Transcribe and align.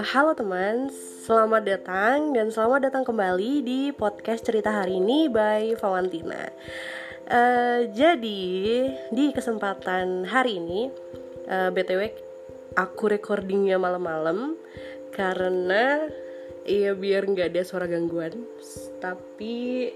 halo 0.00 0.32
teman, 0.32 0.88
selamat 1.28 1.62
datang 1.68 2.32
dan 2.32 2.48
selamat 2.48 2.88
datang 2.88 3.04
kembali 3.04 3.60
di 3.60 3.80
podcast 3.92 4.48
cerita 4.48 4.72
hari 4.72 4.96
ini 4.96 5.28
by 5.28 5.76
Valentina. 5.76 6.48
Uh, 7.28 7.84
jadi 7.92 8.48
di 9.12 9.28
kesempatan 9.28 10.24
hari 10.24 10.56
ini, 10.56 10.88
uh, 11.52 11.68
btw 11.68 12.16
aku 12.80 13.12
recordingnya 13.12 13.76
malam-malam 13.76 14.56
karena 15.12 16.08
ya 16.64 16.96
biar 16.96 17.28
nggak 17.28 17.52
ada 17.52 17.60
suara 17.60 17.84
gangguan. 17.84 18.40
Tapi 19.04 19.92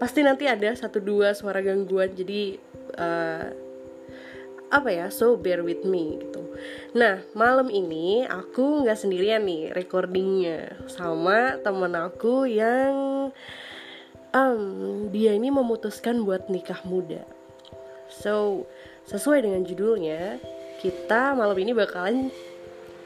pasti 0.00 0.24
nanti 0.24 0.48
ada 0.48 0.72
satu 0.72 1.04
dua 1.04 1.36
suara 1.36 1.60
gangguan, 1.60 2.16
jadi 2.16 2.56
uh, 2.96 3.67
apa 4.68 4.92
ya 4.92 5.06
so 5.08 5.36
bear 5.40 5.64
with 5.64 5.84
me 5.84 6.20
gitu. 6.20 6.44
Nah 6.92 7.24
malam 7.32 7.72
ini 7.72 8.28
aku 8.28 8.84
nggak 8.84 8.98
sendirian 9.00 9.44
nih 9.48 9.72
recordingnya 9.72 10.76
sama 10.88 11.56
temen 11.64 11.96
aku 11.96 12.44
yang 12.44 12.94
um, 14.36 14.62
dia 15.08 15.32
ini 15.32 15.48
memutuskan 15.48 16.24
buat 16.24 16.52
nikah 16.52 16.84
muda. 16.84 17.24
So 18.12 18.64
sesuai 19.08 19.48
dengan 19.48 19.64
judulnya 19.64 20.36
kita 20.84 21.32
malam 21.32 21.56
ini 21.56 21.72
bakalan 21.72 22.28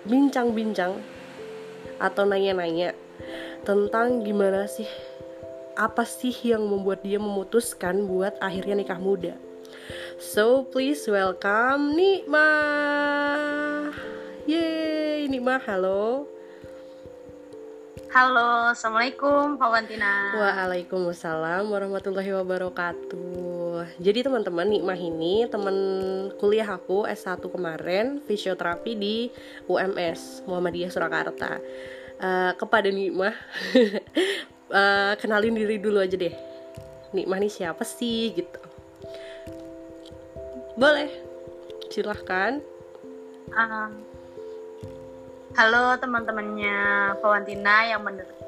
bincang-bincang 0.02 0.99
atau 2.02 2.27
nanya-nanya 2.27 2.99
tentang 3.63 4.27
gimana 4.27 4.66
sih 4.66 4.91
apa 5.79 6.02
sih 6.02 6.35
yang 6.43 6.66
membuat 6.66 7.07
dia 7.07 7.23
memutuskan 7.23 8.10
buat 8.10 8.35
akhirnya 8.43 8.83
nikah 8.83 8.99
muda 8.99 9.38
So 10.21 10.69
please 10.69 11.09
welcome 11.09 11.97
Nikma. 11.97 12.48
Yeay, 14.45 15.24
Nikma, 15.30 15.57
halo. 15.65 16.29
Halo, 18.13 18.77
Assalamualaikum 18.77 19.57
Pak 19.57 19.69
Wantina. 19.73 20.37
Waalaikumsalam 20.37 21.65
warahmatullahi 21.65 22.29
wabarakatuh. 22.37 23.88
Jadi 24.04 24.21
teman-teman 24.21 24.69
Nikmah 24.69 25.01
ini 25.01 25.49
teman 25.49 25.77
kuliah 26.37 26.69
aku 26.69 27.09
S1 27.09 27.41
kemarin 27.49 28.21
Fisioterapi 28.29 28.93
di 28.93 29.32
UMS 29.65 30.45
Muhammadiyah 30.45 30.93
Surakarta. 30.93 31.57
Uh, 32.21 32.52
Kepada 32.60 32.93
Nikmah 32.93 33.32
uh, 34.69 35.13
Kenalin 35.21 35.57
diri 35.57 35.80
dulu 35.80 36.04
aja 36.04 36.21
deh. 36.21 36.37
Nikmah 37.16 37.41
ini 37.41 37.49
siapa 37.49 37.80
sih 37.88 38.37
gitu 38.37 38.62
boleh, 40.73 41.09
silahkan. 41.92 42.56
Uh, 43.52 43.92
halo 45.52 46.01
teman-temannya 46.01 47.12
Fawantina 47.20 47.84
yang 47.92 48.01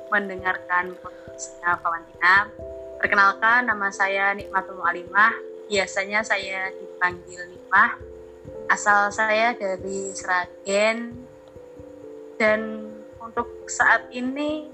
mendengarkan 0.09 0.97
podcastnya 1.05 1.77
Fawantina. 1.85 2.49
Perkenalkan, 2.97 3.69
nama 3.69 3.93
saya 3.93 4.33
Nikmatul 4.33 4.81
Alimah. 4.81 5.37
Biasanya 5.69 6.25
saya 6.25 6.73
dipanggil 6.73 7.45
Nikmah. 7.53 8.01
Asal 8.73 9.13
saya 9.13 9.53
dari 9.53 10.09
Seragen. 10.17 11.13
Dan 12.41 12.89
untuk 13.21 13.69
saat 13.69 14.09
ini 14.17 14.65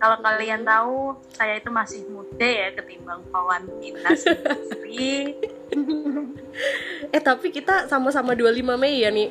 kalau 0.00 0.18
kalian 0.18 0.64
tahu 0.64 1.14
saya 1.30 1.60
itu 1.60 1.70
masih 1.70 2.02
muda 2.10 2.42
ya 2.42 2.74
ketimbang 2.74 3.22
kawan 3.30 3.70
kita 3.78 4.10
sendiri 4.72 5.38
eh 7.14 7.22
tapi 7.22 7.48
kita 7.48 7.88
sama-sama 7.88 8.36
25 8.36 8.76
Mei 8.76 9.02
ya 9.02 9.10
nih 9.10 9.30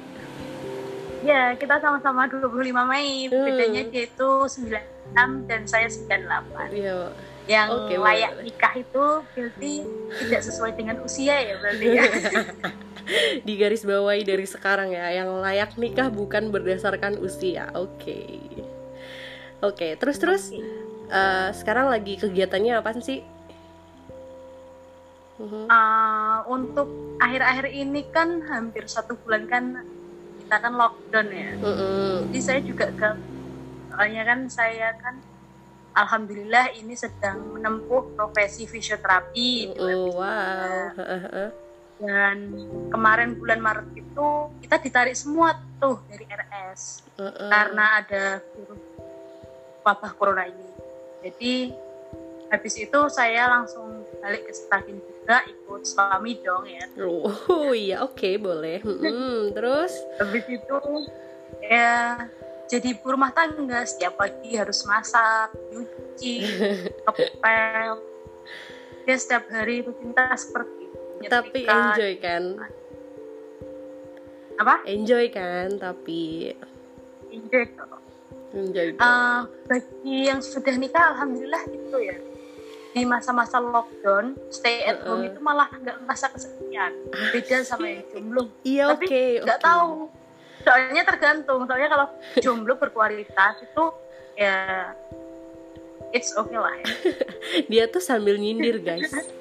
ya 1.22 1.54
kita 1.56 1.78
sama-sama 1.78 2.26
25 2.26 2.50
Mei 2.90 3.30
hmm. 3.30 3.46
bedanya 3.46 3.82
dia 3.90 4.04
itu 4.10 4.30
96 4.50 5.50
dan 5.50 5.62
saya 5.70 5.88
98 5.88 6.74
iya 6.74 7.14
yang 7.50 7.68
okay, 7.74 7.98
layak 7.98 8.38
well. 8.38 8.46
nikah 8.46 8.74
itu 8.78 9.06
berarti 9.34 9.74
tidak 10.22 10.42
sesuai 10.46 10.72
dengan 10.78 10.98
usia 11.02 11.36
ya 11.42 11.56
berarti 11.58 11.88
ya 11.90 12.04
di 13.50 13.54
garis 13.58 13.82
bawahi 13.82 14.22
dari 14.22 14.46
sekarang 14.46 14.94
ya 14.94 15.10
yang 15.10 15.30
layak 15.42 15.74
nikah 15.78 16.14
bukan 16.14 16.54
berdasarkan 16.54 17.18
usia 17.18 17.70
oke 17.74 17.98
okay. 17.98 18.40
Oke, 19.62 19.78
okay, 19.78 19.92
terus 19.94 20.18
terus 20.18 20.50
uh, 21.14 21.54
sekarang 21.54 21.94
lagi 21.94 22.18
kegiatannya 22.18 22.82
apa 22.82 22.98
sih? 22.98 23.22
Uh, 25.42 26.40
untuk 26.52 26.88
akhir-akhir 27.18 27.74
ini 27.74 28.06
kan 28.14 28.46
hampir 28.46 28.86
satu 28.86 29.18
bulan 29.26 29.50
kan 29.50 29.66
kita 30.42 30.56
kan 30.62 30.74
lockdown 30.76 31.28
ya. 31.32 31.52
Uh 31.58 31.68
-uh. 31.68 32.12
Jadi 32.28 32.40
saya 32.44 32.60
juga 32.62 32.86
ke, 32.92 33.10
soalnya 33.90 34.22
kan 34.28 34.40
saya 34.52 34.94
kan 35.00 35.16
alhamdulillah 35.98 36.76
ini 36.76 36.94
sedang 36.94 37.56
menempuh 37.58 38.14
profesi 38.14 38.68
fisioterapi. 38.68 39.76
Uh, 39.80 40.12
wow. 40.14 41.50
Dan 42.02 42.38
kemarin 42.90 43.38
bulan 43.38 43.62
Maret 43.62 43.90
itu 43.94 44.28
kita 44.66 44.82
ditarik 44.82 45.14
semua 45.14 45.54
tuh 45.78 46.02
dari 46.10 46.26
RS 46.26 47.06
uh 47.22 47.30
-uh. 47.30 47.50
karena 47.50 47.86
ada 48.02 48.24
virus 48.42 48.82
wabah 49.86 50.12
corona 50.18 50.46
ini. 50.50 50.70
Jadi 51.22 51.54
habis 52.50 52.76
itu 52.76 53.00
saya 53.08 53.48
langsung 53.48 54.04
balik 54.20 54.50
ke 54.50 54.54
Seragen 54.54 55.00
juga 55.22 55.38
ikut 55.46 55.82
suami 55.86 56.34
dong 56.42 56.66
ya. 56.66 56.86
Oh 56.98 57.72
iya 57.78 58.02
oke 58.02 58.18
okay, 58.18 58.42
boleh. 58.42 58.82
Hmm, 58.82 59.54
terus 59.54 59.94
habis 60.18 60.46
itu 60.50 60.78
ya 61.62 62.26
jadi 62.66 62.98
ibu 62.98 63.06
rumah 63.06 63.30
tangga 63.30 63.86
setiap 63.86 64.18
pagi 64.18 64.58
harus 64.58 64.82
masak, 64.90 65.54
nyuci, 65.70 66.42
kepel. 67.06 68.02
Ya 69.06 69.16
setiap 69.18 69.46
hari 69.54 69.86
rutinitas 69.86 70.50
seperti 70.50 70.90
itu. 70.90 71.30
Tapi 71.30 71.60
enjoy 71.70 72.14
kan? 72.18 72.44
Apa? 74.58 74.76
Enjoy 74.90 75.26
kan 75.30 75.78
tapi 75.78 76.50
enjoy 77.30 77.66
Uh, 79.00 79.48
bagi 79.72 80.28
yang 80.28 80.44
sudah 80.44 80.76
nikah, 80.76 81.16
alhamdulillah 81.16 81.64
itu 81.72 81.98
ya 82.04 82.20
di 82.92 83.08
masa-masa 83.08 83.64
lockdown 83.64 84.36
stay 84.52 84.84
at 84.84 85.00
home 85.08 85.24
uh 85.24 85.30
itu 85.32 85.40
malah 85.40 85.72
nggak 85.72 85.98
merasa 86.04 86.28
kesepian. 86.32 86.92
Beda 87.32 87.64
sama 87.64 87.88
yang 87.88 88.04
jomblo. 88.12 88.44
Iya 88.68 88.84
tapi 88.96 89.06
nggak 89.08 89.08
okay, 89.08 89.32
okay. 89.44 89.60
tahu. 89.64 89.92
Soalnya 90.62 91.04
tergantung. 91.08 91.62
Soalnya 91.66 91.90
kalau 91.90 92.08
jomblo 92.44 92.74
berkualitas 92.76 93.64
itu 93.64 93.86
ya 94.36 94.92
it's 96.12 96.36
okay 96.36 96.60
lah 96.60 96.76
ya. 96.80 96.86
dia 97.72 97.84
tuh 97.88 98.04
sambil 98.04 98.36
nyindir 98.36 98.84
guys 98.84 99.12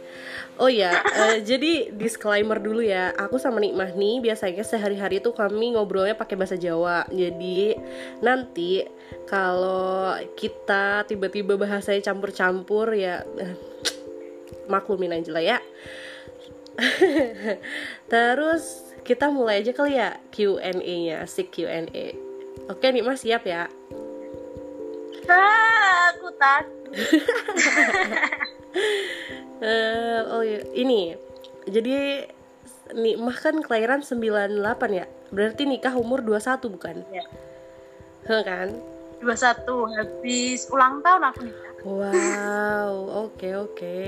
Oh 0.61 0.69
ya, 0.69 1.01
uh, 1.01 1.41
jadi 1.41 1.89
disclaimer 1.89 2.61
dulu 2.61 2.85
ya. 2.85 3.17
Aku 3.17 3.41
sama 3.41 3.65
Nikmah 3.65 3.97
nih 3.97 4.21
biasanya 4.21 4.61
sehari-hari 4.61 5.17
tuh 5.25 5.33
kami 5.33 5.73
ngobrolnya 5.73 6.13
pakai 6.13 6.37
bahasa 6.37 6.61
Jawa. 6.61 7.09
Jadi 7.09 7.73
nanti 8.21 8.85
kalau 9.25 10.21
kita 10.37 11.09
tiba-tiba 11.09 11.57
bahasanya 11.57 12.13
campur-campur 12.13 12.93
ya 12.93 13.25
uh, 13.25 13.57
maklumin 14.69 15.17
aja 15.17 15.33
lah 15.33 15.41
ya. 15.41 15.59
Terus 18.13 18.85
kita 19.01 19.33
mulai 19.33 19.65
aja 19.65 19.73
kali 19.73 19.97
ya 19.97 20.21
Q&A-nya, 20.29 21.25
si 21.25 21.49
Q&A. 21.49 22.13
Oke, 22.69 22.93
Nikmah 22.93 23.17
siap 23.17 23.49
ya? 23.49 23.65
Ah, 25.25 26.13
aku 26.13 26.29
takut. 26.37 26.93
uh, 29.63 30.21
oh 30.35 30.43
iya 30.43 30.65
ini. 30.75 31.17
Jadi 31.69 32.25
Nikmah 32.91 33.37
kan 33.39 33.63
kelahiran 33.63 34.03
98 34.03 34.59
ya? 34.91 35.07
Berarti 35.31 35.63
nikah 35.63 35.95
umur 35.95 36.27
21 36.27 36.75
bukan? 36.75 36.97
Ya 37.15 37.25
kan? 38.27 38.69
21 39.23 39.97
habis 40.01 40.67
ulang 40.73 41.05
tahun 41.05 41.23
aku 41.31 41.41
nikah. 41.47 41.73
Wow 41.85 42.93
oke 43.29 43.37
okay, 43.37 43.53
oke. 43.55 43.75
okay. 43.77 44.07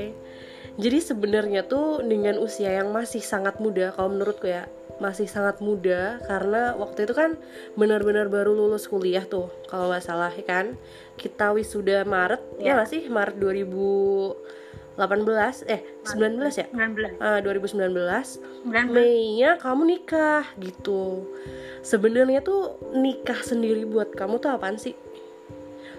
Jadi 0.80 0.98
sebenarnya 1.00 1.68
tuh 1.68 2.00
dengan 2.04 2.38
usia 2.40 2.72
yang 2.72 2.90
masih 2.90 3.20
sangat 3.20 3.60
muda 3.60 3.92
kalau 3.92 4.12
menurutku 4.12 4.48
ya 4.48 4.66
masih 5.00 5.26
sangat 5.26 5.58
muda 5.58 6.22
karena 6.30 6.78
waktu 6.78 7.10
itu 7.10 7.14
kan 7.16 7.34
benar-benar 7.74 8.30
baru 8.30 8.54
lulus 8.54 8.86
kuliah 8.86 9.26
tuh 9.26 9.50
kalau 9.66 9.90
nggak 9.90 10.04
salah 10.04 10.30
ya 10.30 10.44
kan 10.46 10.66
kita 11.18 11.50
wisuda 11.50 12.06
Maret 12.06 12.42
ya 12.62 12.78
nggak 12.78 12.90
sih 12.90 13.02
Maret 13.10 13.36
2000 13.40 14.62
18 14.92 15.72
eh 15.72 15.80
19 16.04 16.60
ya? 16.60 16.66
19. 16.68 17.16
Uh, 17.16 17.40
2019. 17.40 18.68
19. 18.68 18.92
Mei-nya 18.92 19.56
kamu 19.56 19.82
nikah 19.88 20.44
gitu. 20.60 21.24
Sebenarnya 21.80 22.44
tuh 22.44 22.76
nikah 22.92 23.40
sendiri 23.40 23.88
buat 23.88 24.12
kamu 24.12 24.38
tuh 24.38 24.52
apaan 24.52 24.76
sih? 24.76 24.92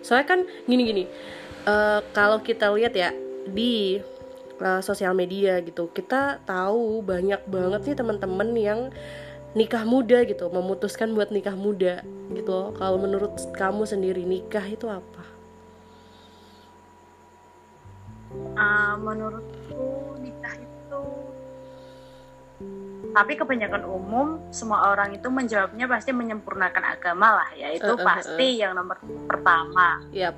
Soalnya 0.06 0.28
kan 0.30 0.40
gini-gini. 0.70 1.10
Uh, 1.66 2.06
kalau 2.14 2.44
kita 2.44 2.70
lihat 2.70 2.94
ya 2.94 3.10
di 3.50 3.98
uh, 4.64 4.80
sosial 4.80 5.12
media 5.12 5.60
gitu, 5.60 5.92
kita 5.92 6.40
tahu 6.48 7.04
banyak 7.04 7.44
banget 7.52 7.92
nih 7.92 7.98
teman-teman 8.00 8.50
yang 8.56 8.80
nikah 9.54 9.86
muda 9.86 10.26
gitu 10.26 10.50
memutuskan 10.50 11.14
buat 11.14 11.30
nikah 11.30 11.54
muda 11.54 12.02
gitu. 12.34 12.50
Loh 12.50 12.70
kalau 12.74 12.98
menurut 12.98 13.38
kamu 13.54 13.86
sendiri 13.86 14.26
nikah 14.26 14.66
itu 14.66 14.90
apa? 14.90 15.24
Uh, 18.58 18.98
menurutku 18.98 20.18
nikah 20.18 20.58
itu 20.58 20.74
tapi 23.14 23.38
kebanyakan 23.38 23.86
umum 23.86 24.42
semua 24.50 24.90
orang 24.90 25.14
itu 25.14 25.30
menjawabnya 25.30 25.86
pasti 25.86 26.10
menyempurnakan 26.10 26.98
agama 26.98 27.38
lah 27.38 27.50
ya 27.54 27.70
itu 27.78 27.94
uh, 27.94 27.94
uh, 27.94 28.02
pasti 28.02 28.58
yang 28.58 28.74
nomor 28.74 28.98
pertama. 29.30 30.02
Yep. 30.10 30.34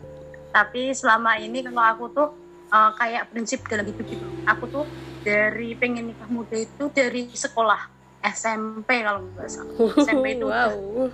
tapi 0.52 0.92
selama 0.92 1.40
ini 1.40 1.64
kalau 1.64 1.84
aku 1.84 2.06
tuh 2.12 2.28
uh, 2.72 2.92
kayak 2.98 3.30
prinsip 3.30 3.62
dalam 3.68 3.86
hidup 3.86 4.06
gitu. 4.08 4.26
Aku 4.50 4.66
tuh 4.70 4.86
dari 5.26 5.74
pengen 5.74 6.14
nikah 6.14 6.30
muda 6.30 6.56
itu 6.56 6.90
dari 6.94 7.30
sekolah 7.34 7.90
SMP 8.26 9.06
kalau 9.06 9.22
nggak 9.34 9.50
salah. 9.50 9.74
SMP 10.02 10.38
itu 10.38 10.46
wow. 10.50 10.74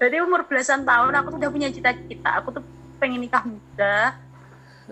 jadi 0.00 0.22
umur 0.22 0.46
belasan 0.46 0.86
tahun 0.86 1.14
aku 1.18 1.36
tuh 1.36 1.38
udah 1.42 1.50
punya 1.50 1.68
cita-cita. 1.70 2.30
Aku 2.42 2.54
tuh 2.54 2.62
pengen 2.98 3.22
nikah 3.22 3.46
muda. 3.46 4.18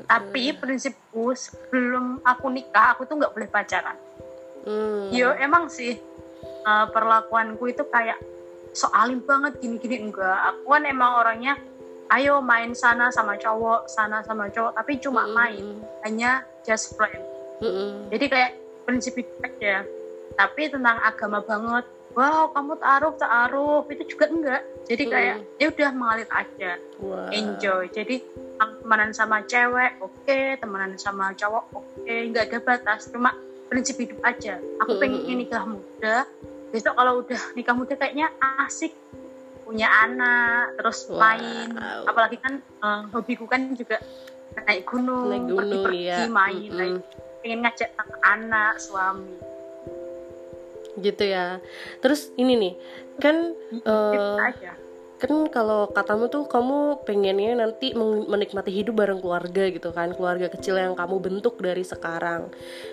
Tapi 0.06 0.54
prinsipku 0.54 1.34
sebelum 1.34 2.22
aku 2.22 2.46
nikah 2.54 2.94
aku 2.94 3.02
tuh 3.06 3.18
nggak 3.18 3.34
boleh 3.34 3.50
pacaran. 3.50 3.98
Hmm. 4.68 5.08
yo 5.14 5.32
emang 5.38 5.70
sih 5.72 5.96
uh, 6.66 6.86
perlakuanku 6.92 7.72
itu 7.72 7.88
kayak 7.88 8.20
soalim 8.74 9.24
banget 9.24 9.58
gini-gini. 9.58 10.06
Enggak 10.06 10.54
aku 10.54 10.76
kan 10.76 10.84
emang 10.86 11.18
orangnya 11.18 11.58
ayo 12.14 12.40
main 12.40 12.72
sana 12.72 13.12
sama 13.12 13.36
cowok 13.36 13.88
sana 13.88 14.24
sama 14.24 14.48
cowok 14.48 14.72
tapi 14.76 14.96
cuma 15.00 15.28
hmm. 15.28 15.32
main 15.36 15.64
hanya 16.08 16.44
just 16.64 16.96
friend 16.96 17.20
hmm. 17.60 18.08
jadi 18.08 18.24
kayak 18.28 18.50
prinsip 18.88 19.14
itu 19.20 19.32
aja 19.44 19.84
tapi 20.38 20.72
tentang 20.72 20.96
agama 21.04 21.44
banget 21.44 21.84
wow 22.16 22.48
kamu 22.56 22.74
taruh 22.80 23.14
taruh 23.20 23.80
itu 23.92 24.04
juga 24.16 24.26
enggak 24.32 24.62
jadi 24.88 25.04
kayak 25.04 25.36
hmm. 25.44 25.60
ya 25.60 25.66
udah 25.68 25.90
mengalir 25.92 26.28
aja 26.32 26.70
wow. 27.02 27.28
enjoy 27.28 27.84
jadi 27.92 28.24
temenan 28.58 29.12
sama 29.14 29.44
cewek 29.44 30.00
oke 30.00 30.12
okay. 30.24 30.56
temenan 30.58 30.96
sama 30.96 31.30
cowok 31.36 31.64
oke 31.76 31.84
okay. 32.02 32.26
nggak 32.32 32.50
ada 32.50 32.58
batas 32.64 33.12
cuma 33.12 33.36
prinsip 33.68 34.00
hidup 34.00 34.18
aja 34.24 34.56
aku 34.80 34.96
hmm. 34.96 35.00
pengen 35.04 35.36
nikah 35.36 35.64
muda 35.68 36.24
besok 36.72 36.96
kalau 36.96 37.20
udah 37.20 37.42
nikah 37.52 37.76
muda 37.76 37.94
kayaknya 37.96 38.32
asik 38.64 38.92
punya 39.68 39.88
anak 40.08 40.80
terus 40.80 41.04
wow. 41.12 41.20
main. 41.20 41.68
Apalagi 42.08 42.40
kan 42.40 42.64
um, 42.80 43.02
hobiku 43.12 43.44
kan 43.44 43.76
juga 43.76 44.00
naik 44.64 44.88
gunung, 44.88 45.28
naik 45.28 45.44
gunung 45.44 45.84
pergi-pergi 45.84 46.00
iya. 46.08 46.24
main 46.26 46.72
mm 46.72 46.80
-hmm 47.04 47.26
pengen 47.42 47.64
ngajak 47.64 47.90
anak 48.26 48.76
suami. 48.82 49.38
Gitu 50.98 51.24
ya. 51.24 51.62
Terus 52.02 52.34
ini 52.34 52.54
nih 52.58 52.74
kan 53.18 53.54
uh, 53.86 54.38
kan 55.18 55.32
kalau 55.50 55.90
katamu 55.90 56.30
tuh 56.30 56.46
kamu 56.46 57.02
pengennya 57.02 57.58
nanti 57.58 57.90
menikmati 58.28 58.70
hidup 58.70 59.02
bareng 59.02 59.18
keluarga 59.18 59.66
gitu 59.66 59.90
kan 59.90 60.14
keluarga 60.14 60.46
kecil 60.46 60.78
yang 60.78 60.94
kamu 60.94 61.18
bentuk 61.18 61.58
dari 61.58 61.82
sekarang 61.82 62.50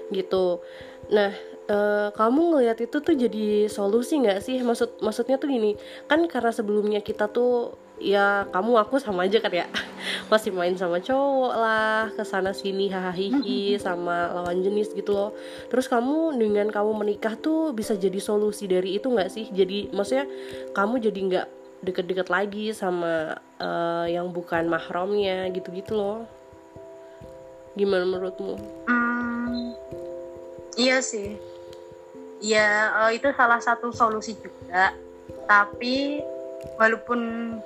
gitu. 0.09 0.61
Nah 1.09 1.33
uh, 1.69 2.09
kamu 2.13 2.55
ngelihat 2.55 2.77
itu 2.81 2.97
tuh 3.01 3.15
jadi 3.15 3.67
solusi 3.67 4.21
nggak 4.21 4.39
sih? 4.41 4.61
Maksud 4.61 5.01
maksudnya 5.01 5.37
tuh 5.41 5.49
gini 5.49 5.77
kan 6.05 6.25
karena 6.29 6.51
sebelumnya 6.53 7.01
kita 7.01 7.29
tuh 7.29 7.77
ya 7.95 8.43
kamu 8.51 8.75
aku 8.75 8.99
sama 8.99 9.25
aja 9.25 9.39
kan 9.41 9.51
ya? 9.51 9.67
Masih 10.31 10.51
main 10.53 10.75
sama 10.77 11.01
cowok 11.01 11.53
lah 11.55 12.11
ke 12.13 12.23
sana 12.27 12.51
sini 12.51 12.91
hahaha 12.91 13.79
sama 13.81 14.33
lawan 14.33 14.61
jenis 14.61 14.93
gitu 14.93 15.15
loh. 15.15 15.31
Terus 15.71 15.89
kamu 15.89 16.37
dengan 16.37 16.67
kamu 16.69 16.91
menikah 17.05 17.35
tuh 17.39 17.73
bisa 17.73 17.97
jadi 17.97 18.17
solusi 18.21 18.69
dari 18.69 18.97
itu 18.99 19.09
nggak 19.09 19.31
sih? 19.31 19.49
Jadi 19.49 19.93
maksudnya 19.95 20.27
kamu 20.75 21.01
jadi 21.01 21.19
nggak 21.19 21.47
deket-deket 21.85 22.27
lagi 22.33 22.73
sama 22.73 23.37
uh, 23.61 24.07
yang 24.09 24.33
bukan 24.33 24.65
mahramnya 24.65 25.49
gitu-gitu 25.53 25.93
loh. 25.93 26.19
Gimana 27.75 28.07
menurutmu? 28.07 28.55
Hmm, 28.87 29.75
iya 30.79 31.03
sih 31.03 31.54
ya 32.45 32.93
uh, 32.93 33.11
itu 33.11 33.33
salah 33.33 33.57
satu 33.57 33.89
solusi 33.89 34.37
juga 34.37 34.93
tapi 35.49 36.21
walaupun 36.77 37.21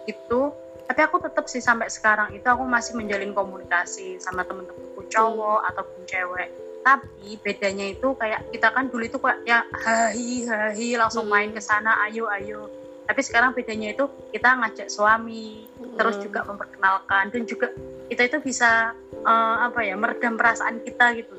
itu 0.07 0.51
tapi 0.87 0.99
aku 1.05 1.21
tetap 1.21 1.45
sih 1.45 1.61
sampai 1.61 1.91
sekarang 1.91 2.33
itu 2.33 2.47
aku 2.47 2.65
masih 2.65 2.97
menjalin 2.97 3.35
komunikasi 3.35 4.17
sama 4.23 4.47
temen-temenku 4.47 5.03
cowok 5.11 5.59
hmm. 5.61 5.69
ataupun 5.69 6.01
cewek 6.07 6.49
tapi 6.79 7.35
bedanya 7.43 7.91
itu 7.91 8.15
kayak 8.15 8.47
kita 8.55 8.71
kan 8.71 8.87
dulu 8.87 9.03
itu 9.03 9.19
kayak 9.19 9.43
ya 9.43 9.59
hahi 9.83 10.47
hahi 10.47 10.95
langsung 10.95 11.27
hmm. 11.27 11.33
main 11.35 11.49
ke 11.51 11.61
sana 11.61 11.99
ayo 12.07 12.31
ayo 12.31 12.71
tapi 13.03 13.19
sekarang 13.25 13.51
bedanya 13.51 13.91
itu 13.91 14.07
kita 14.31 14.55
ngajak 14.63 14.87
suami 14.87 15.67
hmm. 15.67 15.99
terus 15.99 16.17
juga 16.23 16.47
memperkenalkan 16.47 17.35
dan 17.35 17.43
juga 17.43 17.67
kita 18.07 18.31
itu 18.31 18.37
bisa 18.41 18.95
uh, 19.27 19.55
apa 19.69 19.83
ya 19.85 19.99
meredam 19.99 20.39
perasaan 20.39 20.81
kita 20.81 21.19
gitu 21.19 21.35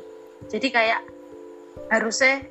jadi 0.47 0.69
kayak 0.71 1.01
harusnya 1.91 2.47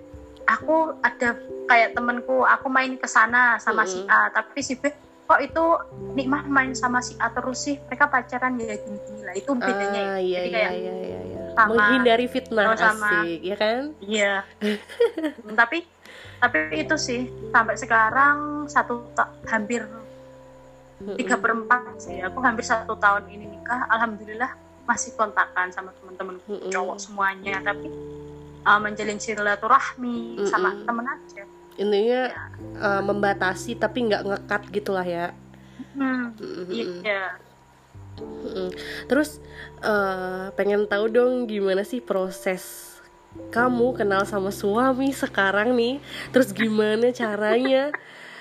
aku 0.50 0.98
ada 1.06 1.38
kayak 1.70 1.94
temenku 1.94 2.42
aku 2.42 2.68
main 2.74 2.98
ke 2.98 3.06
sana 3.06 3.62
sama 3.62 3.86
mm 3.86 3.90
-hmm. 3.90 3.94
si 3.94 4.00
A 4.10 4.20
tapi 4.34 4.60
si 4.66 4.74
B 4.82 4.90
kok 5.30 5.46
itu 5.46 5.66
nikmat 6.18 6.50
main 6.50 6.74
sama 6.74 7.06
si 7.06 7.14
A 7.22 7.30
terus 7.30 7.62
sih? 7.62 7.78
Mereka 7.86 8.10
pacaran 8.10 8.58
ya 8.58 8.74
gini-gini 8.82 9.22
lah 9.22 9.36
itu 9.38 9.52
bedanya 9.54 10.02
uh, 10.02 10.18
iya, 10.18 10.38
jadi 10.42 10.50
kayak 10.50 10.72
iya, 10.74 10.94
iya, 10.98 11.20
iya. 11.22 11.42
Sama, 11.54 11.70
menghindari 11.78 12.26
fitnah 12.26 12.74
sama, 12.74 13.10
asik 13.22 13.40
ya 13.46 13.56
kan? 13.62 13.82
Iya. 14.02 14.34
Tapi 15.62 15.86
tapi 16.42 16.58
itu 16.82 16.96
sih 16.98 17.30
sampai 17.54 17.76
sekarang 17.78 18.66
satu 18.66 19.14
hampir 19.46 19.86
tiga 21.14 21.38
perempat 21.38 22.02
sih. 22.02 22.18
Aku 22.26 22.42
hampir 22.42 22.66
satu 22.66 22.98
tahun 22.98 23.30
ini 23.30 23.54
nikah 23.54 23.86
alhamdulillah 23.86 24.58
masih 24.90 25.14
kontakkan 25.14 25.70
sama 25.70 25.94
teman-teman 26.02 26.42
cowok 26.74 26.98
semuanya. 26.98 27.62
Tapi 27.62 27.86
uh, 28.70 28.78
menjalin 28.78 29.18
silaturahmi 29.18 30.38
mm 30.38 30.46
-mm. 30.46 30.48
sama 30.48 30.78
temen 30.86 31.06
aja. 31.10 31.44
Intinya 31.80 32.22
ya. 32.30 32.44
uh, 32.78 33.02
membatasi 33.02 33.74
tapi 33.82 34.06
nggak 34.06 34.24
ngekat 34.30 34.62
gitulah 34.70 35.08
ya. 35.08 35.34
Hmm, 35.98 36.36
iya. 36.70 37.40
Terus 39.08 39.40
uh, 39.82 40.52
pengen 40.54 40.86
tahu 40.86 41.08
dong 41.08 41.48
gimana 41.48 41.88
sih 41.88 42.04
proses 42.04 42.90
kamu 43.54 43.96
kenal 43.96 44.26
sama 44.26 44.52
suami 44.52 45.16
sekarang 45.16 45.78
nih? 45.78 46.04
Terus 46.36 46.52
gimana 46.52 47.14
caranya? 47.16 47.94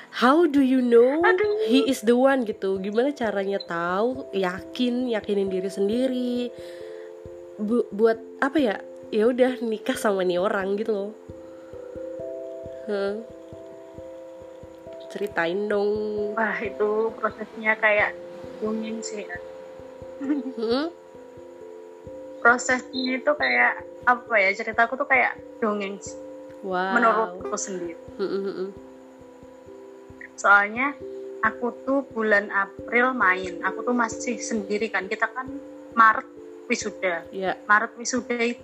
How 0.09 0.49
do 0.49 0.65
you 0.65 0.81
know 0.81 1.21
he 1.69 1.85
is 1.85 2.01
the 2.01 2.17
one 2.17 2.49
gitu? 2.49 2.81
Gimana 2.81 3.13
caranya 3.13 3.61
tahu 3.61 4.33
yakin 4.33 5.13
yakinin 5.13 5.53
diri 5.53 5.69
sendiri? 5.69 6.49
Bu 7.61 7.85
buat 7.93 8.17
apa 8.41 8.57
ya 8.57 8.77
ya 9.09 9.25
udah 9.29 9.61
nikah 9.65 9.97
sama 9.97 10.21
nih 10.25 10.37
orang 10.37 10.77
gitu 10.77 10.93
loh 10.93 11.11
hmm. 12.89 13.15
ceritain 15.09 15.65
dong 15.69 15.93
wah 16.37 16.57
itu 16.61 17.13
prosesnya 17.17 17.73
kayak 17.81 18.13
dongeng 18.61 19.01
sih 19.01 19.25
ya. 19.25 19.39
hmm? 20.21 20.87
prosesnya 22.45 23.17
itu 23.17 23.33
kayak 23.33 23.81
apa 24.05 24.35
ya 24.37 24.51
ceritaku 24.53 25.01
tuh 25.01 25.09
kayak 25.09 25.41
dongeng 25.61 25.97
sih 26.01 26.17
wow. 26.65 26.93
menurutku 26.93 27.57
sendiri 27.57 27.97
hmm, 28.21 28.29
hmm, 28.29 28.45
hmm. 28.45 28.71
soalnya 30.37 30.93
aku 31.41 31.73
tuh 31.89 32.05
bulan 32.13 32.53
April 32.53 33.17
main 33.17 33.65
aku 33.65 33.89
tuh 33.89 33.97
masih 33.97 34.37
sendiri 34.37 34.93
kan 34.93 35.09
kita 35.09 35.33
kan 35.33 35.49
Maret 35.97 36.29
wisuda 36.69 37.25
yeah. 37.33 37.57
Maret 37.65 37.97
wisuda 37.97 38.37
itu 38.37 38.61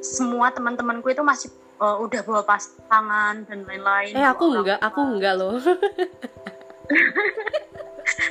semua 0.00 0.50
teman-temanku 0.52 1.08
itu 1.12 1.22
masih 1.24 1.50
uh, 1.80 1.96
udah 2.00 2.20
bawa 2.24 2.42
pasangan 2.44 3.44
dan 3.44 3.64
lain-lain. 3.64 4.16
Eh 4.16 4.26
aku 4.26 4.44
enggak, 4.52 4.78
aku 4.80 5.00
enggak 5.00 5.34
loh. 5.36 5.60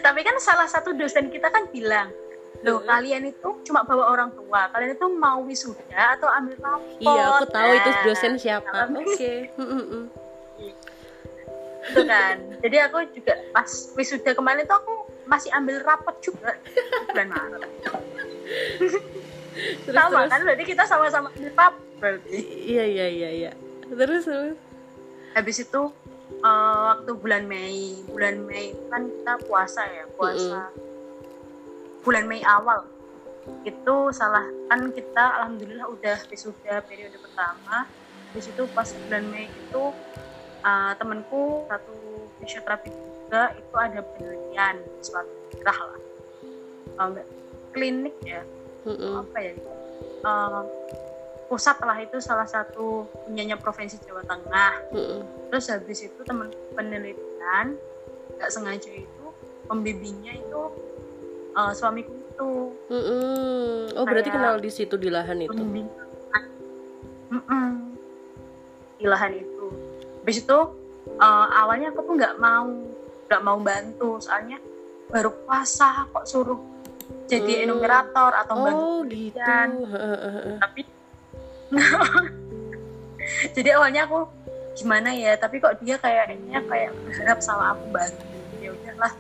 Tapi 0.05 0.19
kan 0.21 0.35
salah 0.41 0.67
satu 0.67 0.93
dosen 0.93 1.31
kita 1.31 1.49
kan 1.49 1.71
bilang, 1.71 2.11
loh 2.65 2.83
kalian 2.83 3.31
itu 3.31 3.49
cuma 3.63 3.87
bawa 3.87 4.11
orang 4.11 4.29
tua, 4.35 4.67
kalian 4.75 4.97
itu 4.97 5.07
mau 5.15 5.39
wisuda 5.45 6.19
atau 6.19 6.27
ambil 6.27 6.55
rapor. 6.59 6.99
Iya, 6.99 7.23
aku 7.31 7.45
tahu 7.47 7.71
itu 7.73 7.89
dosen 8.03 8.33
siapa. 8.35 8.89
Oke. 8.99 9.15
Okay. 9.15 9.37
itu 11.79 12.03
kan. 12.03 12.35
Jadi 12.59 12.77
aku 12.85 12.97
juga 13.15 13.33
pas 13.55 13.69
wisuda 13.95 14.35
kemarin 14.35 14.67
itu 14.67 14.75
aku 14.75 15.09
masih 15.29 15.53
ambil 15.53 15.77
rapot 15.85 16.17
juga 16.25 16.57
bulan 17.13 17.29
Maret 17.29 17.69
terus, 19.85 19.95
sama 19.95 20.19
terus. 20.25 20.31
kan? 20.31 20.39
Berarti 20.45 20.63
kita 20.65 20.83
sama-sama 20.85 21.27
nipap 21.37 21.73
berarti. 21.99 22.37
Iya 22.69 22.85
iya 22.85 23.07
iya 23.07 23.29
iya. 23.29 23.51
Terus 23.89 24.23
terus. 24.25 24.57
Habis 25.35 25.57
itu 25.63 25.81
uh, 26.41 26.77
waktu 26.93 27.11
bulan 27.17 27.43
Mei 27.45 28.01
bulan 28.09 28.43
Mei 28.45 28.73
kan 28.89 29.09
kita 29.09 29.33
puasa 29.45 29.83
ya 29.85 30.05
puasa. 30.15 30.69
Mm 30.69 30.71
-hmm. 30.71 32.03
bulan 32.05 32.25
Mei 32.25 32.41
awal. 32.45 32.85
Itu 33.65 34.13
salah 34.13 34.45
kan 34.69 34.93
kita 34.93 35.23
alhamdulillah 35.43 35.87
udah 35.89 36.17
wisuda 36.29 36.81
periode 36.85 37.17
pertama. 37.19 37.85
Di 38.29 38.41
situ 38.45 38.65
pas 38.71 38.87
bulan 39.07 39.25
Mei 39.29 39.49
itu 39.49 39.83
uh, 40.63 40.91
temanku 40.97 41.65
satu 41.65 41.95
fisioterapi 42.39 42.89
juga 42.93 43.53
itu 43.53 43.75
ada 43.77 43.99
penelitian 44.15 44.75
suatu 45.01 45.61
lah. 45.65 45.77
Uh, 46.99 47.21
klinik 47.71 48.17
ya 48.25 48.41
mm-hmm. 48.85 49.13
apa 49.25 49.37
ya? 49.41 49.53
Uh, 50.23 50.63
pusat 51.49 51.81
lah 51.81 51.97
itu 51.97 52.21
salah 52.21 52.45
satu 52.45 53.09
punyanya 53.25 53.57
provinsi 53.57 53.97
Jawa 54.05 54.21
Tengah. 54.23 54.73
Mm-hmm. 54.93 55.21
terus 55.49 55.65
habis 55.73 56.05
itu 56.05 56.21
teman 56.29 56.53
penelitian 56.77 57.73
nggak 58.37 58.51
sengaja 58.53 58.91
itu 58.93 59.25
pembimbingnya 59.65 60.37
itu 60.37 60.61
uh, 61.57 61.73
suamiku 61.73 62.13
itu. 62.39 62.51
Mm-hmm. 62.87 63.97
oh 63.99 64.05
berarti 64.07 64.29
kenal 64.31 64.55
di 64.63 64.71
situ 64.71 64.95
di 64.95 65.09
lahan 65.11 65.43
itu? 65.43 65.59
mm-mm, 67.29 67.67
di 68.95 69.05
lahan 69.05 69.33
itu. 69.35 69.67
Habis 70.23 70.47
itu 70.47 70.59
uh, 71.19 71.47
awalnya 71.51 71.91
aku 71.91 72.07
tuh 72.07 72.15
nggak 72.15 72.35
mau 72.39 72.69
nggak 73.27 73.43
mau 73.43 73.57
bantu. 73.59 74.23
Soalnya 74.23 74.57
baru 75.11 75.35
puasa 75.43 76.07
kok 76.15 76.25
suruh 76.25 76.57
jadi 77.29 77.53
hmm. 77.61 77.65
enumerator 77.69 78.31
atau 78.33 78.55
oh, 78.57 78.63
bantu 78.65 78.89
gitu. 79.13 79.37
tapi 80.57 80.81
jadi 83.55 83.77
awalnya 83.77 84.09
aku 84.09 84.25
gimana 84.79 85.09
ya? 85.11 85.35
Tapi 85.35 85.59
kok 85.59 85.75
dia 85.83 85.99
kayaknya 85.99 86.63
kayak 86.63 86.91
berharap 87.03 87.39
sama 87.43 87.75
aku 87.75 87.85
bantu. 87.91 88.25
Ya 88.63 88.69
udahlah. 88.71 89.13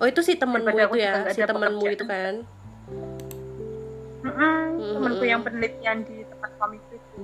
Oh 0.00 0.06
itu 0.08 0.20
si 0.24 0.34
temenmu 0.34 0.72
itu 0.72 0.98
ya? 0.98 1.28
si 1.30 1.40
temenmu 1.44 1.84
itu 1.92 2.04
kan? 2.08 2.42
Mm 4.22 4.32
-mm, 4.32 4.62
temanku 4.78 5.24
yang 5.26 5.42
penelitian 5.42 6.06
di 6.06 6.22
tempat 6.26 6.50
suamiku 6.58 6.90
itu. 6.94 7.18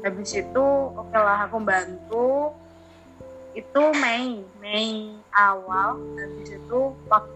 Habis 0.00 0.30
itu 0.32 0.66
oke 0.96 1.10
okay 1.10 1.20
lah 1.20 1.38
aku 1.46 1.58
bantu. 1.60 2.54
Itu 3.52 3.82
Mei. 3.98 4.42
Mei 4.62 5.14
awal. 5.34 5.98
Habis 6.16 6.56
itu 6.56 6.78
waktu 7.10 7.34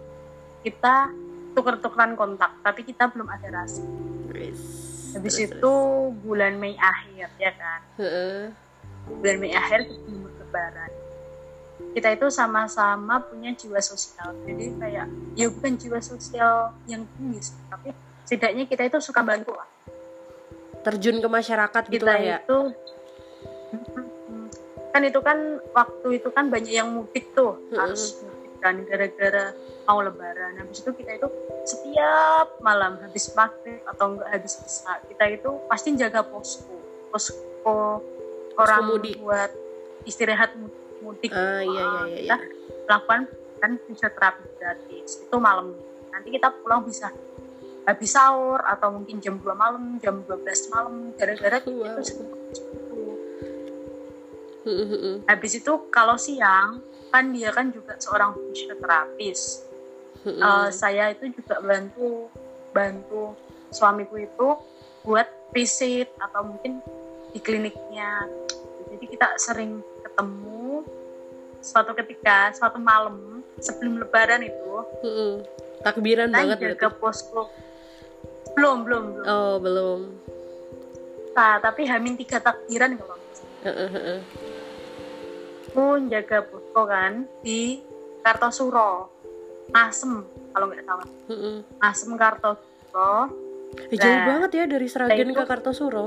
kita 0.64 1.12
tuker-tukeran 1.54 2.18
kontak 2.18 2.50
tapi 2.60 2.82
kita 2.82 3.08
belum 3.08 3.30
ada 3.30 3.62
rasa 3.62 3.82
habis 5.14 5.36
itu 5.38 5.72
bulan 6.26 6.58
Mei 6.58 6.74
akhir 6.74 7.30
ya 7.38 7.52
kan? 7.54 7.80
Bulan 9.22 9.36
Mei 9.38 9.54
akhir 9.54 9.86
kita 9.86 10.30
lebaran. 10.42 10.90
Kita 11.94 12.08
itu 12.10 12.26
sama-sama 12.34 13.22
punya 13.22 13.54
jiwa 13.54 13.78
sosial. 13.78 14.34
Jadi 14.42 14.74
kayak 14.74 15.06
ya 15.38 15.46
bukan 15.54 15.78
jiwa 15.78 16.02
sosial 16.02 16.74
yang 16.90 17.06
tinggi 17.14 17.38
tapi 17.70 17.94
setidaknya 18.26 18.66
kita 18.66 18.82
itu 18.90 18.98
suka 18.98 19.22
bantu 19.22 19.54
lah. 19.54 19.68
Terjun 20.82 21.22
ke 21.22 21.28
masyarakat 21.30 21.82
gitu 21.88 22.04
kita 22.04 22.10
lah 22.10 22.20
ya? 22.20 22.38
itu 22.42 22.58
kan 24.94 25.02
itu 25.02 25.20
kan 25.26 25.38
waktu 25.74 26.08
itu 26.22 26.28
kan 26.30 26.46
banyak 26.54 26.70
yang 26.70 26.86
mudik 26.94 27.34
tuh 27.34 27.58
harus 27.74 28.22
mudik 28.22 28.43
kan 28.64 28.80
gara-gara 28.88 29.52
mau 29.84 30.00
lebaran 30.00 30.56
habis 30.56 30.80
itu 30.80 30.90
kita 30.96 31.20
itu 31.20 31.28
setiap 31.68 32.56
malam 32.64 32.96
habis 33.04 33.28
maghrib 33.36 33.84
atau 33.84 34.16
enggak 34.16 34.28
habis 34.32 34.56
isa 34.64 34.96
kita 35.04 35.24
itu 35.36 35.50
pasti 35.68 35.92
jaga 36.00 36.24
posko 36.24 36.72
posko 37.12 38.00
orang 38.56 38.88
mudik. 38.88 39.20
buat 39.20 39.52
istirahat 40.08 40.56
mudik 41.04 41.28
ah, 41.36 41.60
iya, 41.60 41.68
iya, 41.68 41.84
iya, 42.08 42.16
kita 42.16 42.36
iya. 42.40 42.88
lakukan 42.88 43.20
kan 43.60 43.76
bisa 43.84 44.08
terapi 44.08 44.48
gratis 44.56 45.20
itu 45.20 45.36
malam 45.36 45.76
nanti 46.08 46.32
kita 46.32 46.48
pulang 46.64 46.80
bisa 46.88 47.12
habis 47.84 48.16
sahur 48.16 48.64
atau 48.64 48.88
mungkin 48.96 49.20
jam 49.20 49.36
2 49.36 49.44
malam 49.52 50.00
jam 50.00 50.24
12 50.24 50.72
malam 50.72 51.12
gara-gara 51.20 51.60
wow. 51.68 52.00
itu 52.00 52.12
habis 55.28 55.52
itu 55.60 55.72
kalau 55.92 56.16
siang 56.16 56.80
kan 57.14 57.30
dia 57.30 57.54
kan 57.54 57.70
juga 57.70 57.94
seorang 58.02 58.34
fisioterapis. 58.34 59.62
Uh, 60.26 60.72
saya 60.74 61.14
itu 61.14 61.30
juga 61.30 61.62
bantu 61.62 62.26
bantu 62.74 63.38
suamiku 63.70 64.18
itu 64.18 64.48
buat 65.06 65.28
visit 65.54 66.10
atau 66.18 66.42
mungkin 66.42 66.82
di 67.30 67.38
kliniknya. 67.38 68.26
Jadi 68.90 69.04
kita 69.06 69.38
sering 69.38 69.78
ketemu. 70.02 70.82
Suatu 71.62 71.94
ketika 71.94 72.50
suatu 72.52 72.82
malam 72.82 73.40
sebelum 73.62 74.02
lebaran 74.02 74.42
itu 74.44 74.74
hmm. 75.06 75.34
takbiran 75.86 76.28
banget 76.34 76.74
ke 76.74 76.88
posko. 76.98 77.46
Belum 78.58 78.82
belum 78.82 79.02
belum. 79.14 79.26
Oh 79.30 79.56
belum. 79.62 80.00
Nah 81.32 81.62
tapi 81.62 81.86
hamin 81.86 82.18
tiga 82.18 82.42
takbiran 82.42 82.98
kalau 82.98 83.16
pun 85.74 86.06
jaga 86.06 86.46
posko 86.46 86.86
kan 86.86 87.26
di 87.42 87.82
Kartosuro 88.22 89.10
Asem 89.74 90.22
kalau 90.54 90.70
nggak 90.70 90.86
salah. 90.86 91.08
Mm-hmm. 91.26 91.56
Asem 91.82 92.10
Kartosuro 92.14 93.12
eh, 93.90 93.98
jauh 93.98 94.14
nah, 94.14 94.26
banget 94.30 94.50
ya 94.54 94.64
dari 94.70 94.86
Seragen 94.86 95.34
ke 95.34 95.42
Kartosuro 95.42 96.06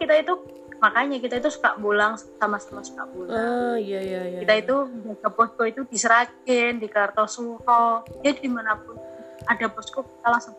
kita 0.00 0.16
itu 0.16 0.34
makanya 0.80 1.20
kita 1.20 1.44
itu 1.44 1.52
suka 1.52 1.76
pulang 1.76 2.16
sama-sama 2.16 2.80
suka 2.80 3.04
pulang 3.04 3.36
oh, 3.36 3.76
iya, 3.76 4.00
iya, 4.00 4.20
iya. 4.32 4.40
kita 4.40 4.54
itu 4.64 4.76
ke 5.20 5.28
posko 5.28 5.62
itu 5.68 5.84
di 5.84 6.00
Seragen 6.00 6.80
di 6.80 6.88
Kartosuro 6.88 8.08
ya 8.24 8.32
di 8.32 8.48
mana 8.48 8.80
pun 8.80 8.96
ada 9.44 9.66
posko 9.68 10.00
kita 10.00 10.28
langsung 10.32 10.56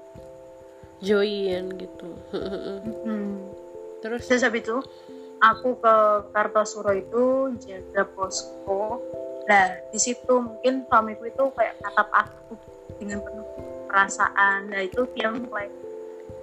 join 1.01 1.65
gitu. 1.81 2.09
Hmm. 3.01 3.49
terus? 4.05 4.29
Terus 4.29 4.45
habis 4.45 4.61
itu 4.61 4.77
aku 5.41 5.75
ke 5.81 5.95
Kartosuro 6.31 6.93
itu 6.93 7.53
jaga 7.65 8.05
posko 8.13 9.01
Nah, 9.49 9.67
di 9.89 9.99
situ 9.99 10.33
mungkin 10.37 10.85
suamiku 10.85 11.25
itu 11.25 11.43
kayak 11.57 11.75
natap 11.81 12.09
aku 12.13 12.53
dengan 13.01 13.19
penuh 13.25 13.47
perasaan. 13.89 14.69
Nah, 14.69 14.81
itu 14.85 15.03
dia 15.17 15.33
mulai 15.33 15.67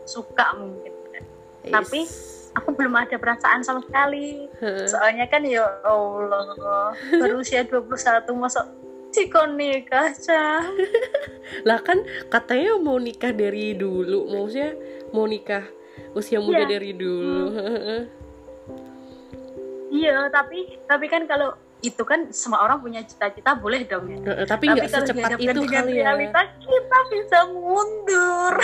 suka 0.05 0.57
mungkin. 0.59 0.93
Yes. 1.65 1.73
Tapi 1.75 2.01
aku 2.59 2.69
belum 2.75 2.95
ada 2.99 3.17
perasaan 3.17 3.63
sama 3.63 3.85
sekali. 3.87 4.51
Soalnya 4.89 5.25
kan 5.31 5.47
ya 5.47 5.65
Allah, 5.87 6.93
berusia 7.17 7.63
21 7.71 8.29
masuk 8.35 8.67
Cikon 9.09 9.57
nikah, 9.57 10.13
Cah. 10.21 10.61
lah 11.69 11.81
kan 11.81 12.05
katanya 12.29 12.77
mau 12.77 13.01
nikah 13.01 13.33
dari 13.33 13.73
dulu. 13.73 14.29
Maksudnya 14.29 14.77
mau 15.17 15.25
nikah 15.25 15.65
usia 16.13 16.45
muda 16.45 16.69
yeah. 16.69 16.71
dari 16.77 16.93
dulu. 16.93 17.45
Hmm. 17.57 18.03
Iya, 19.89 20.29
tapi 20.29 20.79
tapi 20.85 21.07
kan 21.09 21.25
kalau 21.25 21.57
itu 21.79 22.03
kan 22.03 22.35
semua 22.35 22.67
orang 22.67 22.83
punya 22.83 23.01
cita-cita 23.07 23.55
boleh 23.55 23.87
dong 23.87 24.11
ya. 24.11 24.19
Uh, 24.19 24.47
tapi 24.47 24.67
nggak 24.67 24.91
secepat 24.91 25.39
itu 25.39 25.61
kali 25.71 26.03
ya. 26.03 26.11
Realita 26.11 26.43
kita 26.59 26.99
bisa 27.15 27.39
mundur. 27.55 28.55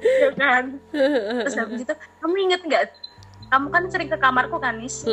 ya 0.00 0.30
kan. 0.40 0.64
Terus 1.44 1.56
habis 1.60 1.80
itu 1.84 1.94
kamu 2.24 2.34
inget 2.48 2.60
nggak? 2.64 2.84
Kamu 3.52 3.66
kan 3.68 3.82
sering 3.92 4.08
ke 4.08 4.16
kamarku 4.16 4.56
kan 4.56 4.80
Nis? 4.80 5.04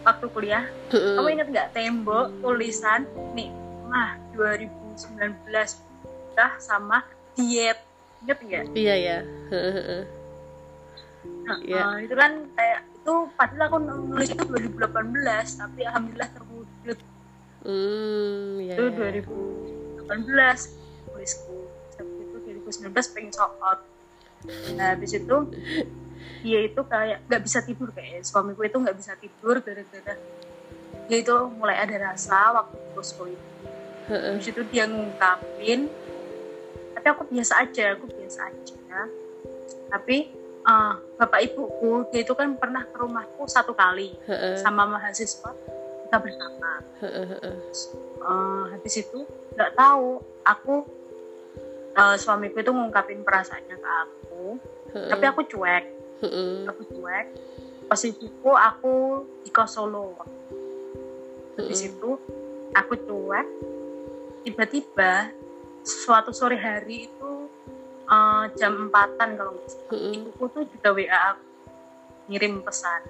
Waktu 0.00 0.26
kuliah. 0.32 0.64
Kamu 0.88 1.28
inget 1.28 1.48
nggak 1.52 1.68
tembok 1.76 2.32
tulisan 2.40 3.04
nih, 3.36 3.52
ah 3.92 4.16
2019 4.32 5.44
udah 6.32 6.50
sama 6.56 7.04
diet. 7.36 7.76
Inget 8.24 8.38
nggak? 8.40 8.64
Iya 8.72 8.94
ya. 8.96 9.18
Nah, 11.20 11.58
yeah. 11.66 12.00
itu 12.00 12.14
kan 12.16 12.48
kayak 12.56 12.80
itu 13.00 13.14
padahal 13.34 13.64
aku 13.72 13.78
nulis 13.80 14.28
itu 14.28 14.44
2018 14.44 15.60
tapi 15.60 15.80
alhamdulillah 15.88 16.30
terwujud 16.36 16.98
hmm, 17.64 18.60
yeah. 18.60 18.76
itu 18.76 18.84
2018 18.92 20.06
iya. 20.06 20.52
nulisku 21.08 21.56
itu 21.96 22.36
2019 22.70 23.14
pengen 23.16 23.32
soal 23.32 23.80
nah 24.76 24.96
habis 24.96 25.16
itu 25.16 25.36
dia 26.40 26.60
itu 26.64 26.80
kayak 26.88 27.24
nggak 27.28 27.42
bisa 27.44 27.58
tidur 27.64 27.88
kayak 27.92 28.24
suamiku 28.24 28.64
itu 28.64 28.76
nggak 28.76 28.96
bisa 28.96 29.12
tidur 29.16 29.60
gara-gara 29.60 30.14
dia 31.08 31.18
itu 31.20 31.36
mulai 31.56 31.76
ada 31.80 32.12
rasa 32.12 32.52
waktu 32.56 32.76
bosku 32.96 33.28
itu 33.32 33.48
habis 34.08 34.48
itu 34.48 34.62
dia 34.68 34.88
ngungkapin 34.88 35.88
tapi 36.96 37.06
aku 37.10 37.22
biasa 37.28 37.64
aja 37.64 37.96
aku 37.96 38.08
biasa 38.08 38.48
aja 38.48 39.00
tapi 39.90 40.39
uh, 40.66 40.94
bapak 41.16 41.40
ibuku 41.50 42.08
dia 42.12 42.24
itu 42.24 42.32
kan 42.36 42.56
pernah 42.56 42.84
ke 42.84 42.96
rumahku 42.96 43.46
satu 43.48 43.72
kali 43.72 44.12
uh-uh. 44.26 44.56
sama 44.60 44.84
mahasiswa 44.88 45.52
kita 46.06 46.16
bersama. 46.18 46.70
Uh, 48.20 48.64
habis 48.74 48.94
itu 49.00 49.24
nggak 49.56 49.72
tahu 49.78 50.20
aku 50.44 50.74
uh, 51.96 52.16
suamiku 52.18 52.60
itu 52.60 52.72
ngungkapin 52.74 53.22
perasaannya 53.22 53.76
ke 53.78 53.90
aku 54.04 54.44
uh-uh. 54.96 55.08
tapi 55.08 55.24
aku 55.28 55.40
cuek. 55.46 55.84
Aku 56.68 56.82
cuek. 56.84 57.26
Posisiku 57.88 58.54
aku 58.54 59.24
di 59.42 59.50
Solo. 59.66 60.14
Habis 61.58 61.80
itu 61.90 62.10
aku 62.76 62.94
cuek. 63.08 63.46
Tiba-tiba 64.40 65.32
suatu 65.84 66.32
sore 66.32 66.56
hari 66.56 67.08
itu 67.08 67.39
uh, 68.10 68.44
jam 68.58 68.90
empatan 68.90 69.38
kalau 69.38 69.54
nggak 69.54 69.68
salah. 69.70 69.90
Ibuku 69.94 70.44
tuh 70.50 70.62
juga 70.66 70.88
WA 70.92 71.20
aku 71.32 71.44
ngirim 72.30 72.62
pesan. 72.66 73.02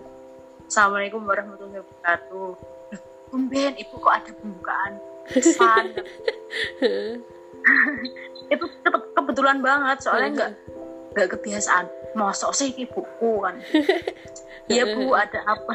Assalamualaikum 0.68 1.24
warahmatullahi 1.24 1.82
wabarakatuh. 1.82 2.50
Tumben 3.30 3.74
ibu 3.78 3.94
kok 3.98 4.14
ada 4.14 4.30
pembukaan 4.36 4.92
pesan? 5.26 5.84
Itu 8.52 8.64
kebetulan 9.16 9.58
banget 9.60 9.98
soalnya 10.04 10.30
nggak 10.36 10.52
nggak 11.16 11.28
kebiasaan. 11.38 11.86
Mosok 12.14 12.52
sih 12.54 12.70
ibuku 12.76 13.42
kan. 13.42 13.58
Iya 14.70 14.86
bu 14.94 15.10
ada 15.18 15.42
apa? 15.50 15.74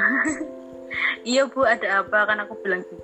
Iya 1.28 1.52
bu 1.52 1.68
ada 1.68 2.00
apa? 2.00 2.32
Kan 2.32 2.40
aku 2.48 2.56
bilang 2.64 2.80
gitu. 2.88 2.96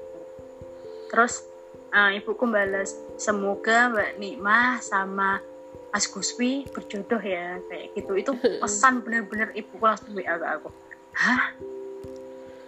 Terus 1.12 1.44
uh, 1.92 2.16
ibuku 2.16 2.48
balas 2.48 2.96
semoga 3.20 3.92
mbak 3.92 4.16
Nikmah 4.16 4.80
sama 4.80 5.44
Mas 5.92 6.08
Guswi 6.08 6.66
berjodoh 6.72 7.20
ya 7.20 7.60
kayak 7.68 7.86
gitu. 7.94 8.12
Itu 8.16 8.32
pesan 8.64 9.04
bener-bener 9.04 9.52
ibuku 9.52 9.84
langsung 9.84 10.16
WA 10.16 10.36
ke 10.40 10.48
aku. 10.48 10.70
Hah? 11.16 11.52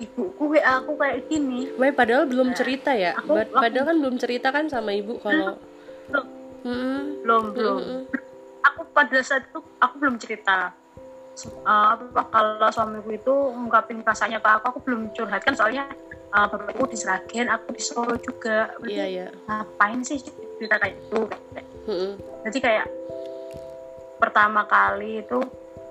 Ibuku 0.03 0.44
WA 0.60 0.84
aku 0.84 1.00
kayak 1.00 1.32
gini? 1.32 1.72
Wah, 1.80 1.96
padahal 1.96 2.27
belum 2.27 2.51
nah, 2.51 2.56
cerita 2.56 2.92
ya? 2.92 3.15
aku, 3.15 3.39
padahal 3.48 3.86
kan 3.88 3.98
belum 4.03 4.15
cerita 4.20 4.51
kan 4.51 4.68
sama 4.68 4.92
ibu 4.92 5.15
kalau 5.24 5.56
belum 6.12 6.25
hmm. 6.68 7.01
belum 7.24 7.44
belum. 7.56 7.77
Hmm. 7.80 8.03
aku 8.63 8.82
pada 8.92 9.20
saat 9.24 9.48
itu 9.48 9.60
aku 9.80 9.94
belum 10.03 10.15
cerita. 10.20 10.75
Uh, 11.65 11.98
kalau 12.30 12.70
suamiku 12.70 13.10
itu 13.10 13.34
ngungkapin 13.58 14.06
rasanya 14.06 14.38
ke 14.38 14.50
aku 14.53 14.65
aku 14.70 14.80
belum 14.86 15.01
curhat 15.18 15.42
kan 15.42 15.58
soalnya 15.58 15.89
uh, 16.30 16.46
bapakku 16.46 16.94
di 16.94 16.98
aku 17.42 17.68
di 17.74 17.82
Solo 17.82 18.15
juga. 18.22 18.70
Iya 18.86 19.06
iya. 19.08 19.27
Ngapain 19.50 20.06
sih 20.06 20.22
cerita 20.22 20.77
kayak 20.77 21.00
itu 21.00 21.20
hmm. 21.88 22.12
jadi 22.48 22.58
kayak 22.60 22.88
pertama 24.22 24.63
kali 24.68 25.24
itu 25.24 25.40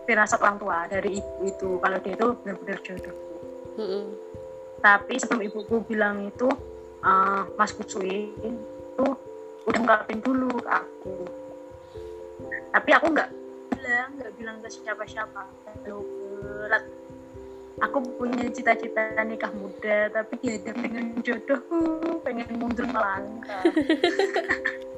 firasat 0.09 0.41
orang 0.43 0.59
tua 0.59 0.79
dari 0.91 1.21
ibu 1.21 1.35
itu 1.47 1.69
kalau 1.79 1.99
dia 2.03 2.15
itu 2.17 2.27
benar-benar 2.43 2.79
jodoh. 2.83 3.17
Hmm. 3.73 4.05
tapi 4.85 5.17
sebelum 5.17 5.49
ibuku 5.49 5.81
bilang 5.89 6.29
itu 6.29 6.45
uh, 7.01 7.49
Mas 7.57 7.73
Kucui 7.73 8.29
itu 8.37 9.07
udah 9.67 9.81
ngapin 9.81 10.19
dulu 10.21 10.51
ke 10.59 10.71
aku. 10.71 11.17
Tapi 12.73 12.91
aku 12.93 13.07
nggak 13.15 13.31
bilang 13.73 14.09
nggak 14.19 14.33
bilang 14.37 14.57
ke 14.61 14.69
siapa-siapa. 14.69 15.43
Berat. 15.87 16.85
Aku 17.83 17.99
punya 18.21 18.47
cita-cita 18.53 19.19
nikah 19.27 19.51
muda 19.51 20.13
tapi 20.13 20.39
dia 20.39 20.61
ada 20.61 20.71
pengen 20.77 21.19
jodoh 21.25 21.63
pengen 22.23 22.47
mundur 22.55 22.87
melangkah 22.87 23.65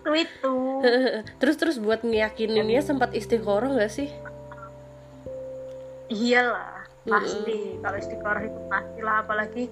waktu 0.00 0.24
itu 0.24 0.56
terus 1.44 1.56
terus 1.60 1.76
buat 1.76 2.00
ngeyakininnya 2.00 2.80
sempat 2.80 3.12
istiqoroh 3.12 3.76
gak 3.76 3.92
sih? 3.92 4.08
Iyalah 6.08 6.88
pasti. 7.04 7.76
Mm. 7.76 7.84
kalau 7.84 7.96
istiqoroh 8.00 8.42
itu 8.48 8.60
pasti 8.72 9.00
lah 9.04 9.16
apalagi 9.20 9.64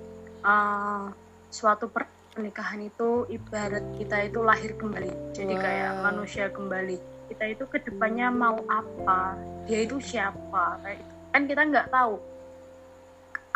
uh, 0.45 1.09
suatu 1.49 1.89
pernikahan 1.89 2.85
itu 2.85 3.25
ibarat 3.33 3.85
kita 3.97 4.29
itu 4.29 4.45
lahir 4.45 4.77
kembali. 4.77 5.33
Jadi 5.33 5.55
wow. 5.57 5.63
kayak 5.65 5.93
manusia 6.05 6.47
kembali. 6.53 6.97
Kita 7.33 7.45
itu 7.49 7.65
ke 7.69 7.81
depannya 7.85 8.29
mau 8.29 8.61
apa? 8.69 9.37
Dia 9.65 9.85
itu 9.85 9.97
siapa? 10.01 10.77
Kayak 10.85 11.01
itu. 11.01 11.15
kan 11.29 11.43
kita 11.49 11.63
nggak 11.73 11.89
tahu. 11.89 12.17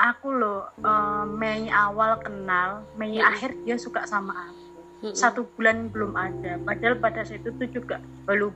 Aku 0.00 0.28
loh 0.34 0.66
uh, 0.82 1.24
Mei 1.28 1.68
awal 1.68 2.18
kenal 2.24 2.82
Mei 2.96 3.20
mm. 3.20 3.28
akhir 3.28 3.50
dia 3.62 3.76
suka 3.76 4.08
sama 4.08 4.32
aku 4.34 4.61
satu 5.10 5.42
bulan 5.58 5.90
belum 5.90 6.14
ada. 6.14 6.62
Padahal 6.62 6.94
pada 7.02 7.26
saat 7.26 7.42
itu 7.42 7.66
juga 7.74 7.98
baru 8.22 8.54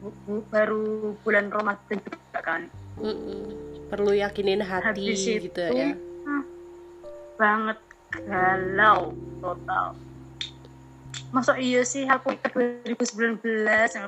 baru 0.54 1.18
bulan 1.26 1.50
Ramadan 1.50 1.98
juga 1.98 2.38
kan. 2.38 2.70
Perlu 3.90 4.14
yakinin 4.14 4.62
hati 4.62 4.86
Habis 4.86 5.26
gitu 5.26 5.50
itu, 5.50 5.62
ya. 5.74 5.90
hmm, 5.92 6.42
banget 7.34 7.78
galau 8.30 9.10
total. 9.42 9.99
Masa 11.34 11.58
iya 11.58 11.82
sih 11.82 12.06
aku 12.06 12.32
ikut 12.38 12.54
2019 12.86 13.42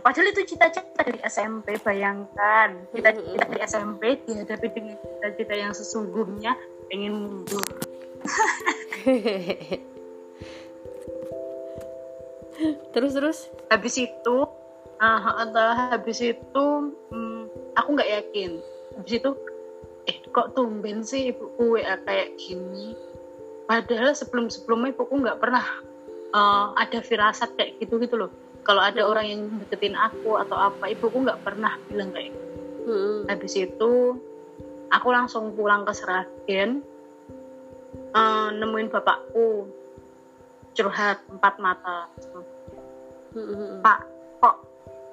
padahal 0.00 0.30
itu 0.30 0.54
cita-cita 0.54 1.02
dari 1.02 1.18
SMP 1.26 1.76
bayangkan. 1.82 2.78
Cita-cita 2.94 3.44
dari 3.50 3.58
SMP 3.66 4.02
dihadapi 4.22 4.68
dengan 4.70 4.96
cita-cita 5.02 5.54
yang 5.58 5.72
sesungguhnya 5.74 6.54
pengen 6.88 7.12
mundur 7.18 7.66
terus 12.94 13.12
terus? 13.14 13.38
Habis 13.70 13.94
itu 13.98 14.36
uh, 14.98 15.20
habis 15.92 16.18
itu 16.22 16.64
um, 17.12 17.46
aku 17.78 17.88
nggak 17.94 18.10
yakin. 18.10 18.60
Habis 18.98 19.14
itu 19.22 19.30
eh 20.08 20.18
kok 20.32 20.56
tumben 20.56 21.04
sih 21.04 21.30
ibuku 21.32 21.78
WA 21.78 21.96
kayak 22.02 22.34
gini? 22.40 22.96
Padahal 23.68 24.16
sebelum 24.16 24.48
sebelumnya 24.48 24.96
ibuku 24.96 25.14
nggak 25.20 25.40
pernah 25.40 25.64
uh, 26.32 26.72
ada 26.74 27.04
firasat 27.04 27.54
kayak 27.54 27.78
gitu 27.82 28.00
gitu 28.00 28.16
loh. 28.16 28.30
Kalau 28.64 28.84
ada 28.84 29.00
orang 29.00 29.26
yang 29.26 29.42
deketin 29.64 29.96
aku 29.96 30.36
atau 30.36 30.56
apa 30.56 30.92
ibuku 30.92 31.24
nggak 31.24 31.40
pernah 31.44 31.76
bilang 31.88 32.12
kayak 32.12 32.32
gitu. 32.32 32.48
Hmm. 32.88 33.28
habis 33.28 33.52
itu 33.52 34.16
aku 34.88 35.08
langsung 35.12 35.52
pulang 35.52 35.84
ke 35.84 35.92
Seragen 35.92 36.80
uh, 38.16 38.48
nemuin 38.48 38.88
bapakku 38.88 39.68
curhat 40.78 41.18
empat 41.26 41.58
mata. 41.58 42.06
Hmm. 43.34 43.84
pak 43.84 44.06
kok 44.40 44.56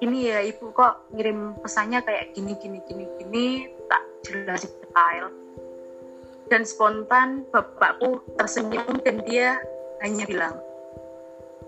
ini 0.00 0.30
ya 0.30 0.38
ibu 0.46 0.72
kok 0.72 1.10
ngirim 1.12 1.58
pesannya 1.60 2.00
kayak 2.00 2.32
gini 2.32 2.56
gini 2.56 2.78
gini 2.86 3.04
gini 3.18 3.46
tak 3.90 4.02
jelas 4.22 4.62
detail. 4.62 5.26
Dan 6.46 6.62
spontan 6.62 7.42
bapakku 7.50 8.22
tersenyum 8.38 9.02
dan 9.02 9.18
dia 9.26 9.58
hanya 10.06 10.22
bilang 10.30 10.54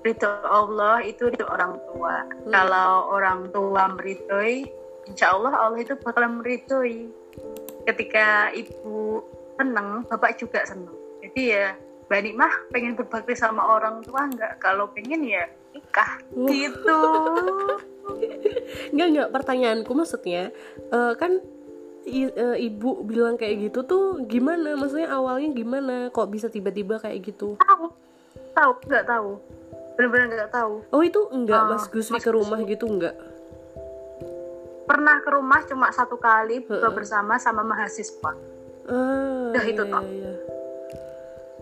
ridho 0.06 0.30
Allah 0.46 1.02
itu 1.02 1.34
ridho 1.34 1.50
orang 1.50 1.74
tua. 1.90 2.22
Hmm. 2.22 2.54
kalau 2.54 3.11
orang 3.11 3.50
tua 3.50 3.90
meridhoi 3.98 4.70
insya 5.11 5.34
Allah 5.34 5.58
Allah 5.58 5.82
itu 5.82 5.98
bakal 5.98 6.22
meridhoi. 6.38 7.11
Ketika 7.82 8.54
ibu 8.54 9.26
seneng 9.58 10.06
bapak 10.06 10.38
juga 10.38 10.62
seneng. 10.62 10.94
Jadi 11.18 11.42
ya 11.50 11.74
Mbak 12.09 12.21
Nikmah 12.25 12.53
pengen 12.73 12.97
berbakti 12.97 13.37
sama 13.37 13.68
orang 13.68 14.01
tua 14.01 14.25
nggak? 14.25 14.64
Kalau 14.64 14.88
pengen 14.97 15.29
ya 15.29 15.44
nikah 15.77 16.16
uh. 16.33 16.49
gitu. 16.49 17.01
nggak 18.97 19.09
nggak 19.12 19.31
pertanyaanku 19.37 19.92
maksudnya 19.92 20.49
uh, 20.88 21.12
kan 21.21 21.44
i, 22.09 22.25
uh, 22.33 22.57
ibu 22.57 23.05
bilang 23.05 23.37
kayak 23.37 23.68
gitu 23.68 23.85
tuh 23.85 24.25
gimana? 24.25 24.73
Maksudnya 24.81 25.12
awalnya 25.12 25.53
gimana? 25.53 25.94
Kok 26.09 26.33
bisa 26.33 26.49
tiba-tiba 26.49 26.97
kayak 26.97 27.21
gitu? 27.29 27.61
Tahu, 27.61 27.92
tahu 28.57 28.71
nggak 28.88 29.05
tahu. 29.05 29.31
Benar-benar 30.01 30.27
nggak 30.33 30.53
tahu. 30.57 30.75
Oh 30.88 31.05
itu 31.05 31.21
enggak 31.29 31.61
uh, 31.61 31.68
Mas 31.77 31.85
Guswi 31.92 32.25
ke 32.25 32.33
rumah 32.33 32.57
gitu 32.64 32.88
enggak? 32.88 33.21
Pernah 34.88 35.21
ke 35.21 35.29
rumah 35.29 35.61
cuma 35.68 35.92
satu 35.92 36.16
kali 36.16 36.64
uh 36.64 36.73
-uh. 36.73 36.88
bersama 36.88 37.37
sama 37.37 37.61
mahasiswa. 37.61 38.33
Uh, 38.88 39.53
Udah 39.53 39.64
iya, 39.68 39.73
itu 39.77 39.83
toh. 39.85 40.01
Iya, 40.01 40.33
iya 40.33 40.58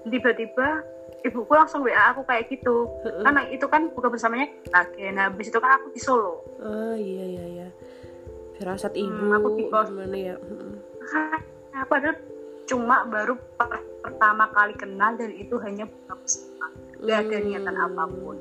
tiba-tiba 0.07 0.87
ibuku 1.27 1.53
langsung 1.53 1.83
WA 1.83 2.15
aku 2.15 2.23
kayak 2.27 2.47
gitu. 2.51 2.87
Uh-uh. 2.87 3.25
karena 3.27 3.43
itu 3.51 3.67
kan 3.67 3.91
buka 3.91 4.09
bersamanya 4.11 4.47
lagi 4.71 5.11
nah 5.11 5.27
habis 5.31 5.51
itu 5.51 5.59
kan 5.59 5.81
aku 5.81 5.87
di 5.91 6.01
Solo. 6.01 6.43
Oh 6.63 6.95
iya 6.95 7.25
iya 7.27 7.45
iya. 7.47 7.69
Firasat 8.57 8.95
hmm, 8.95 9.03
ibu 9.03 9.23
hmm, 9.27 9.37
aku 9.37 9.49
di 9.59 9.65
kos 9.69 9.89
gimana 9.91 10.17
ya? 10.17 10.35
Nah, 11.77 11.85
padahal 11.85 12.17
cuma 12.67 13.05
baru 13.07 13.37
per 13.59 13.85
pertama 14.03 14.49
kali 14.55 14.75
kenal 14.79 15.13
dan 15.19 15.31
itu 15.35 15.55
hanya 15.61 15.85
buka 15.85 16.15
bersama. 16.17 16.67
Gak 17.05 17.19
ada 17.29 17.37
hmm. 17.37 17.47
niatan 17.47 17.77
apa 17.77 18.03
pun. 18.09 18.37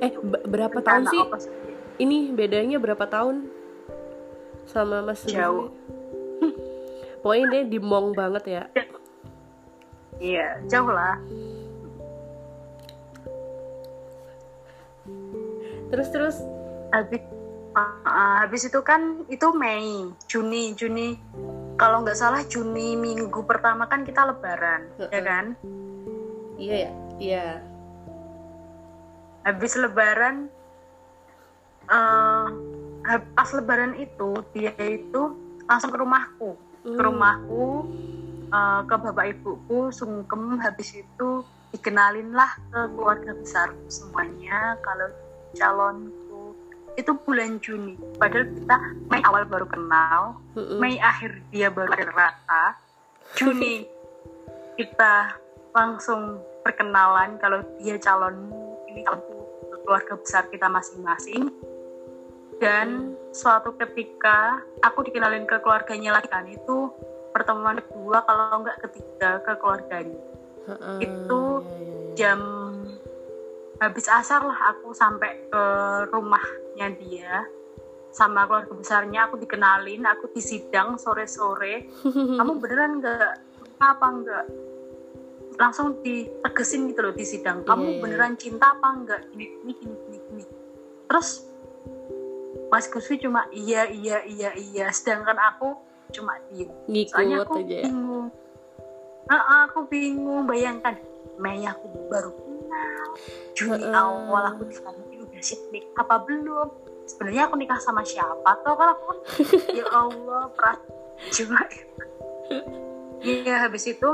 Eh 0.00 0.12
berapa 0.48 0.78
tahun 0.80 1.04
sih 1.12 1.22
ini 2.00 2.32
bedanya 2.32 2.80
berapa 2.80 3.04
tahun 3.04 3.50
sama 4.64 5.04
Mas 5.04 5.26
jauh. 5.28 5.74
Pokoknya 7.26 7.46
dia 7.50 7.62
dimong 7.66 8.14
banget 8.14 8.44
ya, 8.46 8.62
ya 8.70 8.86
iya 10.20 10.60
jauh 10.68 10.90
lah. 10.90 11.16
Terus 15.86 16.08
terus 16.10 16.36
habis 16.90 17.22
uh, 17.76 18.34
habis 18.42 18.66
itu 18.66 18.80
kan 18.82 19.22
itu 19.30 19.46
Mei 19.54 20.10
Juni 20.26 20.74
Juni. 20.74 21.18
Kalau 21.76 22.00
nggak 22.02 22.16
salah 22.16 22.40
Juni 22.48 22.96
minggu 22.96 23.44
pertama 23.44 23.84
kan 23.84 24.02
kita 24.02 24.24
Lebaran 24.24 24.88
uh 24.96 25.04
-uh. 25.04 25.10
ya 25.12 25.22
kan? 25.22 25.44
Iya 26.56 26.74
ya? 26.74 26.90
Iya. 27.20 27.46
Habis 29.46 29.72
Lebaran 29.78 30.48
uh, 31.86 32.46
pas 33.36 33.50
Lebaran 33.54 33.94
itu 34.00 34.42
dia 34.50 34.74
itu 34.80 35.22
langsung 35.68 35.92
ke 35.92 35.98
rumahku. 36.00 36.50
Ke 36.82 36.90
hmm. 36.96 37.02
rumahku 37.02 37.66
uh, 38.50 38.80
ke 38.86 38.94
bapak 38.94 39.26
ibuku 39.36 39.90
sungkem 39.90 40.58
habis 40.62 40.94
itu 40.98 41.42
dikenalin 41.74 42.32
lah 42.32 42.50
ke 42.70 42.80
keluarga 42.94 43.32
besar 43.36 43.68
semuanya. 43.90 44.78
Kalau 44.80 45.08
calonku 45.56 46.54
itu 46.96 47.12
bulan 47.24 47.60
Juni. 47.60 47.94
Padahal 48.16 48.46
kita 48.56 48.76
Mei 49.12 49.22
awal 49.22 49.44
baru 49.44 49.66
kenal. 49.68 50.40
Mei 50.80 50.96
akhir 50.96 51.42
dia 51.52 51.68
baru 51.68 51.92
rata. 51.92 52.78
Juni 53.36 53.84
kita 54.78 55.36
langsung 55.76 56.40
perkenalan 56.64 57.36
kalau 57.36 57.60
dia 57.80 58.00
calon 58.00 58.48
ini 58.88 59.04
keluarga 59.84 60.14
besar 60.16 60.48
kita 60.48 60.66
masing-masing. 60.66 61.52
Dan 62.56 63.12
suatu 63.36 63.76
ketika 63.76 64.64
aku 64.80 65.04
dikenalin 65.04 65.44
ke 65.44 65.60
keluarganya 65.60 66.16
lagi 66.16 66.28
kan 66.32 66.48
itu 66.48 66.88
pertemuan 67.36 67.76
kedua 67.84 68.24
kalau 68.24 68.64
enggak 68.64 68.80
ketiga 68.88 69.44
ke 69.44 69.52
keluarganya. 69.60 70.20
Uh, 70.66 70.98
itu 70.98 71.42
iya, 71.60 71.76
iya, 71.76 71.84
iya. 71.84 72.14
jam 72.16 72.40
habis 73.76 74.08
asar 74.08 74.40
lah 74.40 74.72
aku 74.72 74.96
sampai 74.96 75.46
ke 75.52 75.64
rumahnya 76.08 76.96
dia 76.96 77.44
sama 78.08 78.48
keluarga 78.48 78.72
besarnya. 78.72 79.28
Aku 79.28 79.36
dikenalin 79.36 80.08
aku 80.08 80.32
disidang 80.32 80.96
sore-sore. 80.96 81.92
Kamu 82.40 82.56
beneran 82.56 83.04
enggak 83.04 83.44
apa 83.76 84.06
enggak 84.08 84.44
langsung 85.60 86.00
ditegesin 86.00 86.88
gitu 86.88 87.04
loh 87.04 87.12
di 87.12 87.28
sidang. 87.28 87.68
Kamu 87.68 87.84
yeah. 87.84 88.00
beneran 88.00 88.40
cinta 88.40 88.72
apa 88.72 88.88
enggak 88.96 89.20
gini 89.36 89.60
gini 89.60 89.72
gini 89.76 89.96
gini, 90.00 90.18
gini. 90.24 90.44
terus 91.06 91.44
Mas 92.66 92.90
Guswi 92.90 93.20
cuma 93.20 93.44
iya 93.52 93.84
iya 93.84 94.24
iya 94.24 94.50
iya. 94.56 94.88
Sedangkan 94.88 95.36
aku 95.36 95.76
cuma 96.14 96.38
diem. 96.50 96.70
Soalnya 97.08 97.42
aku 97.42 97.54
aja. 97.62 97.76
Ya? 97.80 97.84
bingung. 97.88 98.26
Nah, 99.26 99.42
aku 99.66 99.78
bingung. 99.90 100.44
Bayangkan 100.46 100.94
Mei 101.36 101.62
aku 101.68 101.86
baru 102.08 102.32
kenal. 102.32 103.08
Juni 103.56 103.84
uh, 103.88 103.92
awal 103.92 104.44
aku 104.52 104.68
ini 104.68 105.16
udah 105.20 105.40
siap 105.40 105.60
apa 105.96 106.16
belum? 106.24 106.68
Sebenarnya 107.06 107.46
aku 107.46 107.54
nikah 107.60 107.78
sama 107.78 108.02
siapa 108.02 108.50
tuh 108.66 108.74
kan 108.74 108.88
aku 108.98 109.06
ya 109.78 109.86
Allah 109.94 110.50
pras 110.52 110.78
cuma 111.32 111.64
ya 113.22 113.64
habis 113.64 113.88
itu 113.88 114.08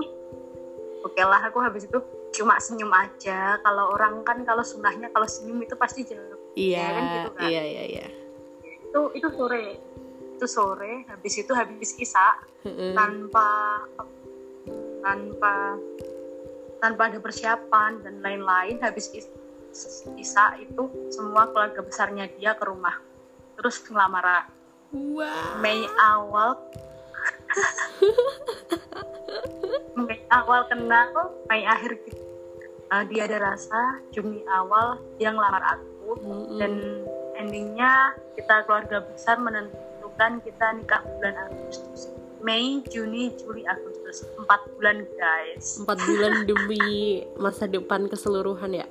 oke 1.02 1.10
okay 1.10 1.24
lah 1.24 1.40
aku 1.40 1.58
habis 1.58 1.88
itu 1.88 1.98
cuma 2.36 2.60
senyum 2.60 2.92
aja. 2.92 3.58
Kalau 3.64 3.96
orang 3.96 4.22
kan 4.22 4.44
kalau 4.46 4.62
sunahnya 4.62 5.10
kalau 5.10 5.26
senyum 5.26 5.58
itu 5.64 5.74
pasti 5.74 6.06
jelek 6.06 6.38
iya 6.54 6.78
ya 6.78 6.88
kan 6.92 7.02
gitu 7.02 7.30
kan 7.34 7.48
iya 7.48 7.62
iya 7.64 7.82
iya. 7.88 8.06
Itu 8.92 9.00
itu 9.16 9.28
sore 9.34 9.91
itu 10.42 10.50
sore 10.50 11.06
habis 11.06 11.38
itu 11.38 11.54
habis 11.54 11.94
isa 12.02 12.34
mm-hmm. 12.66 12.98
tanpa 12.98 13.78
tanpa 14.98 15.78
tanpa 16.82 17.02
ada 17.14 17.22
persiapan 17.22 18.02
dan 18.02 18.18
lain-lain 18.26 18.82
habis 18.82 19.06
isa 20.18 20.44
itu 20.58 20.82
semua 21.14 21.46
keluarga 21.54 21.78
besarnya 21.86 22.26
dia 22.34 22.58
ke 22.58 22.66
rumah 22.66 22.98
terus 23.54 23.86
ngelamar 23.86 24.50
wow. 24.90 25.62
Mei 25.62 25.86
awal 26.10 26.58
Mei 30.02 30.26
awal 30.26 30.66
kenal 30.66 31.38
Mei 31.46 31.62
akhir 31.70 32.02
uh, 32.90 33.06
dia 33.06 33.30
ada 33.30 33.46
rasa 33.46 34.02
Juni 34.10 34.42
awal 34.50 34.98
dia 35.22 35.30
ngelamar 35.30 35.78
aku 35.78 36.18
mm-hmm. 36.18 36.58
dan 36.58 36.72
endingnya 37.38 38.18
kita 38.34 38.66
keluarga 38.66 39.06
besar 39.06 39.38
menentukan 39.38 39.91
kan 40.22 40.38
kita 40.38 40.66
nikah 40.78 41.02
bulan 41.18 41.34
Agustus. 41.50 42.14
Mei, 42.46 42.78
Juni, 42.86 43.34
Juli, 43.34 43.66
Agustus. 43.66 44.22
Empat 44.38 44.70
bulan 44.78 45.02
guys. 45.18 45.82
Empat 45.82 45.98
bulan 45.98 46.32
demi 46.50 47.26
masa 47.34 47.66
depan 47.66 48.06
keseluruhan 48.06 48.70
ya? 48.70 48.86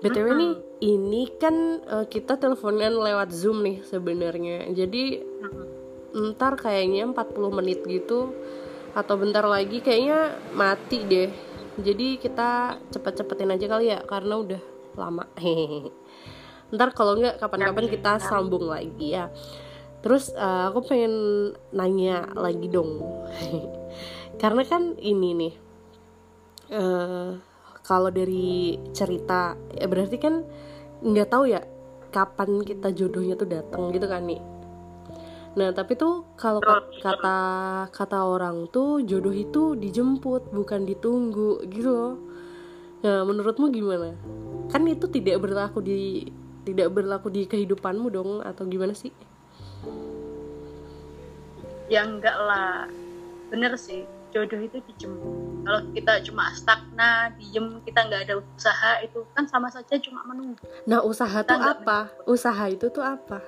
Btw 0.00 0.28
nih 0.32 0.52
ini 0.80 1.28
kan 1.36 1.84
uh, 1.84 2.06
kita 2.08 2.40
teleponan 2.40 2.96
lewat 2.96 3.36
zoom 3.36 3.60
nih 3.60 3.84
sebenarnya. 3.84 4.72
Jadi 4.72 5.20
ntar 6.32 6.56
kayaknya 6.56 7.04
40 7.12 7.58
menit 7.60 7.84
gitu 7.84 8.32
atau 8.96 9.14
bentar 9.20 9.44
lagi 9.44 9.84
kayaknya 9.84 10.40
mati 10.56 11.04
deh. 11.04 11.28
Jadi 11.84 12.16
kita 12.16 12.80
cepet-cepetin 12.88 13.52
aja 13.52 13.66
kali 13.68 13.92
ya 13.92 14.00
karena 14.08 14.40
udah 14.40 14.62
lama. 14.96 15.28
hehehe 15.36 15.92
ntar 16.74 16.90
kalau 16.92 17.16
nggak 17.16 17.38
kapan-kapan 17.38 17.86
kita 17.88 18.18
sambung 18.18 18.66
lagi 18.68 19.14
ya. 19.14 19.30
Terus 20.04 20.34
uh, 20.36 20.68
aku 20.68 20.84
pengen 20.84 21.14
nanya 21.72 22.28
lagi 22.36 22.68
dong. 22.68 23.00
Karena 24.42 24.66
kan 24.66 24.98
ini 25.00 25.30
nih 25.32 25.54
uh, 26.72 27.38
kalau 27.84 28.08
dari 28.08 28.80
cerita 28.96 29.54
ya 29.76 29.86
berarti 29.86 30.16
kan 30.16 30.44
nggak 31.04 31.28
tahu 31.28 31.44
ya 31.52 31.60
kapan 32.08 32.62
kita 32.64 32.94
jodohnya 32.94 33.34
tuh 33.36 33.48
datang 33.50 33.92
gitu 33.92 34.06
kan 34.06 34.24
nih 34.24 34.40
nah 35.54 35.70
tapi 35.70 35.94
tuh 35.94 36.26
kalau 36.34 36.58
kata 36.98 37.38
kata 37.94 38.18
orang 38.26 38.66
tuh 38.74 39.06
jodoh 39.06 39.30
itu 39.30 39.78
dijemput 39.78 40.50
bukan 40.50 40.82
ditunggu 40.82 41.62
gitu 41.70 41.90
loh. 41.94 42.14
Nah 43.06 43.22
menurutmu 43.22 43.70
gimana? 43.70 44.18
Kan 44.66 44.82
itu 44.90 45.06
tidak 45.06 45.46
berlaku 45.46 45.78
di 45.78 46.26
tidak 46.64 46.88
berlaku 46.90 47.28
di 47.28 47.44
kehidupanmu 47.44 48.08
dong 48.10 48.30
atau 48.40 48.64
gimana 48.64 48.96
sih? 48.96 49.12
Ya 51.92 52.08
enggak 52.08 52.34
lah, 52.34 52.88
bener 53.52 53.76
sih 53.76 54.08
jodoh 54.34 54.58
itu 54.58 54.82
dijemput. 54.90 55.62
Kalau 55.64 55.80
kita 55.94 56.12
cuma 56.26 56.50
stagna, 56.50 57.30
diem, 57.38 57.78
kita 57.86 58.02
nggak 58.10 58.22
ada 58.26 58.34
usaha 58.42 58.92
itu 59.06 59.22
kan 59.32 59.46
sama 59.46 59.70
saja 59.70 59.94
cuma 60.02 60.26
menunggu. 60.26 60.58
Nah 60.90 61.00
usaha 61.06 61.46
itu 61.46 61.54
apa? 61.54 62.10
Menunggu. 62.10 62.34
Usaha 62.34 62.64
itu 62.66 62.86
tuh 62.90 63.04
apa? 63.06 63.38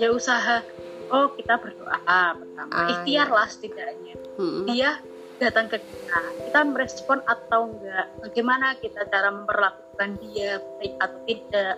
Ya 0.00 0.08
usaha. 0.08 0.64
Oh 1.12 1.28
kita 1.36 1.60
berdoa 1.60 2.36
pertama, 2.36 2.72
ah, 2.72 2.88
ikhtiar 2.88 3.28
iya. 3.28 3.36
lah 3.36 3.48
setidaknya. 3.48 4.14
Hmm. 4.40 4.64
Dia 4.64 4.90
datang 5.38 5.70
ke 5.70 5.78
kita. 5.78 6.20
Kita 6.50 6.60
merespon 6.66 7.18
atau 7.24 7.70
enggak? 7.70 8.06
Bagaimana 8.20 8.74
kita 8.82 9.06
cara 9.06 9.30
memperlakukan 9.30 10.18
dia 10.22 10.58
baik 10.82 10.94
atau 10.98 11.20
tidak? 11.24 11.74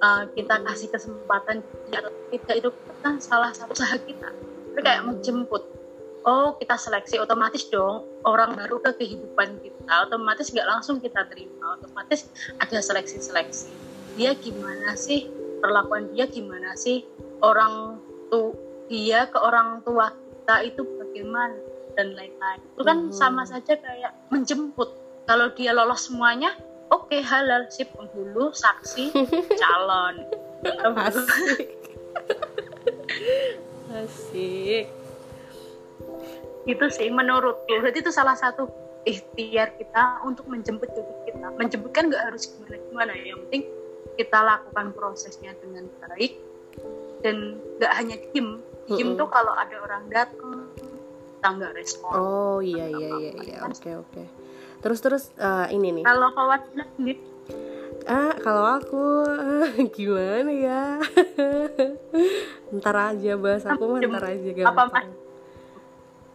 Uh, 0.00 0.24
kita 0.32 0.54
kasih 0.64 0.88
kesempatan 0.90 1.60
dia 1.88 2.02
atau 2.02 2.12
tidak? 2.34 2.54
Itu 2.58 2.68
kan 3.00 3.22
salah 3.22 3.54
satu 3.54 3.72
usaha 3.72 3.96
kita. 3.96 4.28
Itu 4.74 4.80
kayak 4.82 5.06
menjemput. 5.06 5.62
Oh 6.20 6.52
kita 6.60 6.76
seleksi 6.76 7.16
otomatis 7.16 7.64
dong. 7.72 8.04
Orang 8.26 8.58
baru 8.58 8.82
ke 8.84 8.92
kehidupan 9.00 9.62
kita 9.64 9.92
otomatis 10.04 10.52
nggak 10.52 10.68
langsung 10.68 11.00
kita 11.00 11.24
terima. 11.30 11.80
Otomatis 11.80 12.28
ada 12.60 12.78
seleksi-seleksi. 12.82 13.72
Dia 14.20 14.36
gimana 14.36 14.98
sih? 14.98 15.30
Perlakuan 15.64 16.12
dia 16.12 16.28
gimana 16.28 16.76
sih? 16.76 17.06
Orang 17.40 18.04
tuh 18.28 18.52
dia 18.90 19.30
ke 19.32 19.38
orang 19.40 19.80
tua 19.86 20.12
kita 20.12 20.56
itu 20.66 20.82
bagaimana 20.98 21.69
dan 21.94 22.14
lain-lain. 22.14 22.60
Itu 22.76 22.82
kan 22.82 22.98
hmm. 23.08 23.14
sama 23.14 23.42
saja 23.46 23.76
kayak 23.78 24.12
menjemput. 24.30 24.88
Kalau 25.28 25.46
dia 25.54 25.70
lolos 25.70 26.10
semuanya 26.10 26.54
oke 26.90 27.10
okay, 27.10 27.22
halal. 27.22 27.66
Si 27.70 27.86
penghulu 27.86 28.50
saksi 28.50 29.14
calon. 29.60 30.26
Asik. 30.98 31.68
Asik. 33.94 34.86
Itu 36.68 36.84
sih 36.92 37.08
menurutku. 37.08 37.70
Jadi 37.70 37.98
itu 38.04 38.12
salah 38.12 38.36
satu 38.36 38.68
ikhtiar 39.08 39.74
kita 39.80 40.20
untuk 40.26 40.44
menjemput 40.50 40.90
jodoh 40.92 41.18
kita. 41.24 41.48
Menjemput 41.56 41.90
kan 41.94 42.10
nggak 42.10 42.32
harus 42.32 42.52
gimana 42.52 42.76
gimana 42.90 43.12
ya. 43.16 43.24
Yang 43.34 43.40
penting 43.48 43.62
kita 44.18 44.38
lakukan 44.44 44.86
prosesnya 44.92 45.52
dengan 45.62 45.88
baik. 46.04 46.36
Dan 47.24 47.60
nggak 47.80 47.92
hanya 47.96 48.16
diem. 48.32 48.60
Diem 48.90 48.98
mm 48.98 49.12
-hmm. 49.14 49.20
tuh 49.20 49.28
kalau 49.30 49.54
ada 49.54 49.76
orang 49.86 50.04
datang 50.10 50.66
kita 51.40 51.56
nggak 51.56 51.72
respon. 51.72 52.12
Oh 52.12 52.60
iya 52.60 52.84
iya 52.84 53.08
iya 53.16 53.32
iya. 53.40 53.58
oke 53.64 53.90
oke. 54.04 54.22
Terus 54.84 54.98
terus 55.00 55.24
uh, 55.40 55.64
ini 55.72 55.88
nih. 55.96 56.04
Kalau 56.04 56.28
khawatir 56.36 56.84
sendiri? 57.00 57.20
Ah 58.04 58.36
kalau 58.44 58.76
aku 58.76 59.24
gimana 59.96 60.52
ya? 60.52 61.00
Ntar 62.76 63.16
aja 63.16 63.40
bahas 63.40 63.64
aku 63.64 63.88
mah 63.88 64.04
ntar 64.04 64.36
aja 64.36 64.50
gampang 64.52 64.92
apa 64.92 65.00
mas? 65.00 65.08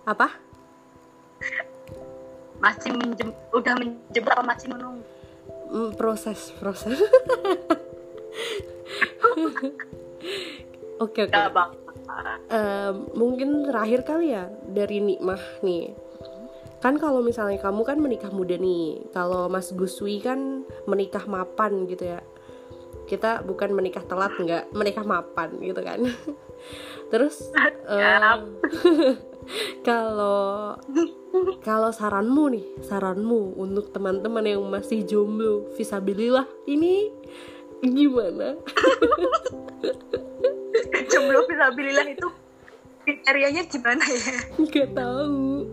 apa? 0.10 0.28
Masih 2.58 2.90
minjem 2.98 3.30
udah 3.54 3.74
minjem 3.78 4.26
apa 4.26 4.42
masih 4.42 4.74
menunggu? 4.74 5.06
Mm, 5.70 5.94
proses 5.94 6.50
proses. 6.58 6.98
Oke 10.96 11.28
oke. 11.28 11.36
Okay 11.36 11.76
uh, 12.52 12.92
mungkin 13.18 13.68
terakhir 13.68 14.08
kali 14.08 14.36
ya 14.36 14.52
dari 14.68 15.02
Nikmah 15.02 15.64
nih. 15.64 15.96
Kan 16.84 17.02
kalau 17.02 17.26
misalnya 17.26 17.58
kamu 17.58 17.82
kan 17.82 17.98
menikah 17.98 18.30
muda 18.30 18.60
nih 18.60 19.10
kalau 19.10 19.50
Mas 19.50 19.74
Guswi 19.74 20.22
kan 20.22 20.68
menikah 20.86 21.26
mapan 21.26 21.90
gitu 21.90 22.14
ya. 22.16 22.22
Kita 23.06 23.46
bukan 23.46 23.74
menikah 23.74 24.06
telat 24.06 24.34
nggak 24.38 24.74
menikah 24.74 25.06
mapan 25.06 25.58
gitu 25.62 25.82
kan. 25.82 26.00
Terus 27.12 27.50
uh, 27.90 28.42
kalau 29.88 30.78
kalau 31.62 31.92
saranmu 31.94 32.44
nih 32.54 32.66
saranmu 32.82 33.60
untuk 33.60 33.92
teman-teman 33.92 34.46
yang 34.46 34.64
masih 34.66 35.06
jomblo 35.06 35.70
visabilillah 35.76 36.48
ini 36.66 37.12
gimana 37.86 38.56
jomblo 41.16 41.40
visabilillah 41.48 42.08
itu 42.12 42.28
kriterianya 43.08 43.64
gimana 43.72 44.04
ya? 44.04 44.36
Nggak 44.60 44.90
tahu. 44.92 45.72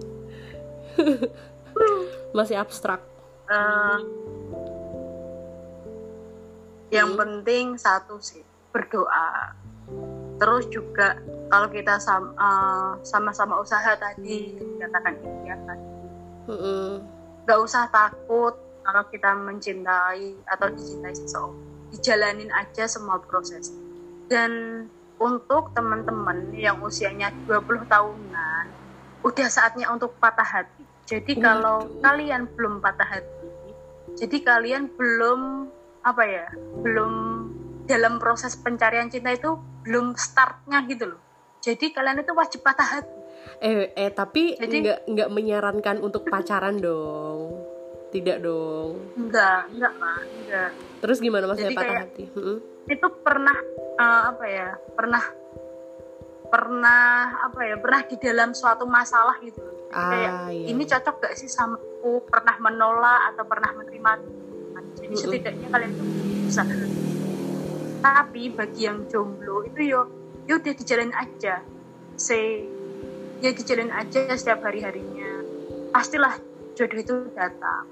Masih 2.37 2.57
abstrak. 2.62 3.02
Uh, 3.50 3.98
yang 6.94 7.16
hmm. 7.16 7.18
penting 7.18 7.64
satu 7.74 8.22
sih 8.22 8.46
berdoa. 8.70 9.59
Terus 10.38 10.64
juga 10.70 11.18
kalau 11.52 11.68
kita 11.68 11.98
eh, 12.00 12.90
sama-sama 13.05 13.61
uh, 13.61 13.64
usaha 13.64 13.92
tadi 13.98 14.57
dikatakan 14.57 15.14
iya 15.44 15.57
kan 15.68 15.78
nggak 17.46 17.59
usah 17.62 17.87
takut 17.90 18.55
kalau 18.83 19.02
kita 19.11 19.31
mencintai 19.38 20.35
atau 20.46 20.66
dicintai 20.74 21.14
seseorang. 21.14 21.59
Dijalanin 21.92 22.50
aja 22.50 22.88
semua 22.88 23.20
proses. 23.20 23.70
Dan 24.26 24.85
untuk 25.22 25.70
teman-teman 25.70 26.50
yang 26.58 26.82
usianya 26.82 27.30
20 27.46 27.87
tahunan 27.87 28.64
udah 29.22 29.48
saatnya 29.48 29.87
untuk 29.94 30.18
patah 30.18 30.42
hati. 30.42 30.82
Jadi 31.06 31.38
kalau 31.38 31.87
kalian 32.02 32.50
belum 32.50 32.82
patah 32.82 33.06
hati 33.06 33.52
jadi 34.16 34.37
kalian 34.44 34.92
belum 34.92 35.40
apa 36.02 36.22
ya 36.26 36.46
belum 36.82 37.12
dalam 37.88 38.18
proses 38.20 38.58
pencarian 38.58 39.08
cinta 39.08 39.32
itu 39.32 39.56
belum 39.87 40.14
startnya 40.14 40.85
gitu 40.87 41.16
loh. 41.16 41.20
Jadi 41.62 41.94
kalian 41.94 42.22
itu 42.22 42.32
wajib 42.35 42.61
patah 42.66 42.88
hati. 42.98 43.18
Eh 43.62 43.94
eh 43.94 44.11
tapi 44.11 44.58
jadi 44.58 44.76
nggak 44.82 45.00
nggak 45.14 45.30
menyarankan 45.30 45.96
untuk 46.02 46.26
pacaran 46.26 46.78
dong. 46.78 47.62
Tidak 48.12 48.44
dong. 48.44 49.16
Enggak 49.16 49.70
enggak 49.72 49.92
mah 49.96 50.20
enggak 50.20 50.70
terus 51.02 51.18
gimana 51.18 51.50
maksudnya 51.50 51.74
patah 51.74 51.87
kayak, 51.88 52.02
hati? 52.06 52.24
Hmm? 52.30 52.58
itu 52.82 53.08
pernah 53.22 53.56
uh, 53.98 54.22
apa 54.33 54.44
ya 54.46 54.68
pernah 54.94 55.24
pernah 56.52 57.33
apa 57.48 57.61
ya 57.64 57.76
pernah 57.81 58.00
di 58.05 58.16
dalam 58.20 58.52
suatu 58.52 58.85
masalah 58.85 59.40
gitu 59.40 59.64
ah, 59.88 60.12
kayak 60.12 60.33
iya. 60.52 60.66
ini 60.68 60.85
iya. 60.85 60.90
cocok 60.96 61.16
gak 61.24 61.35
sih 61.40 61.48
sama 61.48 61.81
aku? 61.81 62.28
Pernah 62.28 62.57
menolak 62.61 63.33
atau 63.33 63.44
pernah 63.48 63.70
menerima 63.72 64.11
jadi 64.92 65.14
setidaknya 65.16 65.68
kalian 65.72 65.92
tuh 65.96 66.07
bisa 66.44 66.62
tapi 68.02 68.50
bagi 68.50 68.90
yang 68.90 69.07
jomblo 69.07 69.62
itu 69.64 69.94
yo 69.94 70.11
yo 70.50 70.59
udah 70.59 70.74
dijalin 70.74 71.14
aja. 71.14 71.62
Say 72.18 72.66
ya 73.38 73.55
dijalin 73.55 73.94
aja 73.94 74.26
setiap 74.35 74.66
hari 74.66 74.83
harinya 74.83 75.42
pastilah 75.94 76.35
jodoh 76.74 76.98
itu 76.98 77.14
datang. 77.38 77.87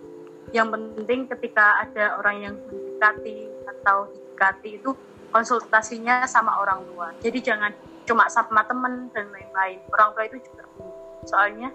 Yang 0.51 0.69
penting 0.75 1.21
ketika 1.31 1.87
ada 1.87 2.19
orang 2.19 2.37
yang 2.43 2.55
mendekati 2.67 3.47
atau 3.71 4.11
didekati 4.11 4.71
itu 4.83 4.91
konsultasinya 5.31 6.27
sama 6.27 6.59
orang 6.61 6.83
tua 6.91 7.15
jadi 7.23 7.39
jangan 7.55 7.73
cuma 8.11 8.27
sama 8.27 8.67
temen 8.67 9.07
dan 9.15 9.31
lain-lain. 9.31 9.79
Orang 9.95 10.19
tua 10.19 10.27
itu 10.27 10.43
juga 10.43 10.67
soalnya 11.29 11.71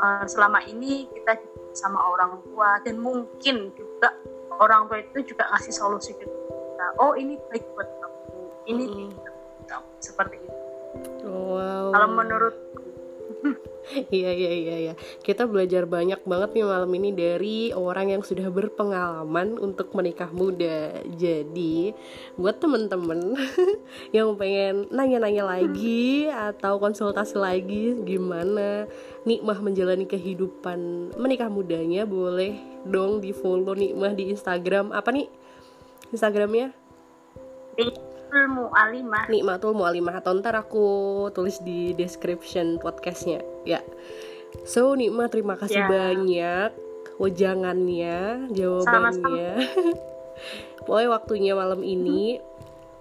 uh, 0.00 0.24
selama 0.24 0.62
ini 0.64 1.10
kita 1.10 1.36
sama 1.76 2.00
orang 2.00 2.40
tua 2.48 2.80
dan 2.80 2.96
mungkin 2.96 3.74
juga 3.76 4.14
orang 4.56 4.88
tua 4.88 5.04
itu 5.04 5.34
juga 5.34 5.44
ngasih 5.52 5.74
solusi 5.76 6.16
gitu 6.16 6.32
kita. 6.32 6.86
Oh 6.96 7.12
ini 7.12 7.36
baik 7.52 7.66
buat 7.76 7.84
kamu. 7.84 8.16
Ini 8.72 8.84
mm 8.88 9.10
-hmm. 9.12 9.84
seperti 10.00 10.40
itu. 10.40 10.54
Wow. 11.26 11.92
kalau 11.92 12.08
menurut 12.08 12.56
Iya 13.86 14.30
iya 14.34 14.50
iya 14.50 14.76
iya. 14.82 14.94
Kita 15.22 15.46
belajar 15.46 15.86
banyak 15.86 16.26
banget 16.26 16.58
nih 16.58 16.66
malam 16.66 16.90
ini 16.90 17.10
dari 17.14 17.70
orang 17.70 18.10
yang 18.18 18.22
sudah 18.26 18.50
berpengalaman 18.50 19.54
untuk 19.62 19.94
menikah 19.94 20.26
muda. 20.34 21.06
Jadi, 21.14 21.94
buat 22.34 22.58
temen-temen 22.58 23.38
yang 24.16 24.34
pengen 24.34 24.90
nanya-nanya 24.90 25.46
lagi 25.46 26.26
atau 26.26 26.82
konsultasi 26.82 27.38
lagi 27.38 27.94
gimana 28.02 28.90
nikmah 29.22 29.62
menjalani 29.62 30.06
kehidupan 30.06 31.12
menikah 31.14 31.46
mudanya, 31.46 32.02
boleh 32.02 32.58
dong 32.82 33.22
di-follow 33.22 33.78
nikmah 33.78 34.18
di 34.18 34.34
Instagram. 34.34 34.90
Apa 34.90 35.14
nih? 35.14 35.30
Instagramnya 36.10 36.74
Nikmatul 38.36 38.68
Mu'alimah 38.68 39.24
Nikmatul 39.32 39.72
Mu'alimah 39.72 40.14
atau 40.20 40.36
ntar 40.36 40.54
aku 40.60 40.86
tulis 41.32 41.56
di 41.64 41.96
description 41.96 42.76
podcastnya. 42.76 43.40
Ya. 43.64 43.80
So 44.68 44.92
Nikma 44.92 45.32
terima 45.32 45.56
kasih 45.56 45.80
ya. 45.80 45.88
banyak 45.88 46.70
wejangannya 47.16 48.52
jawabannya. 48.52 49.52
Pokoknya 50.84 51.08
waktunya 51.08 51.52
malam 51.56 51.80
ini 51.80 52.36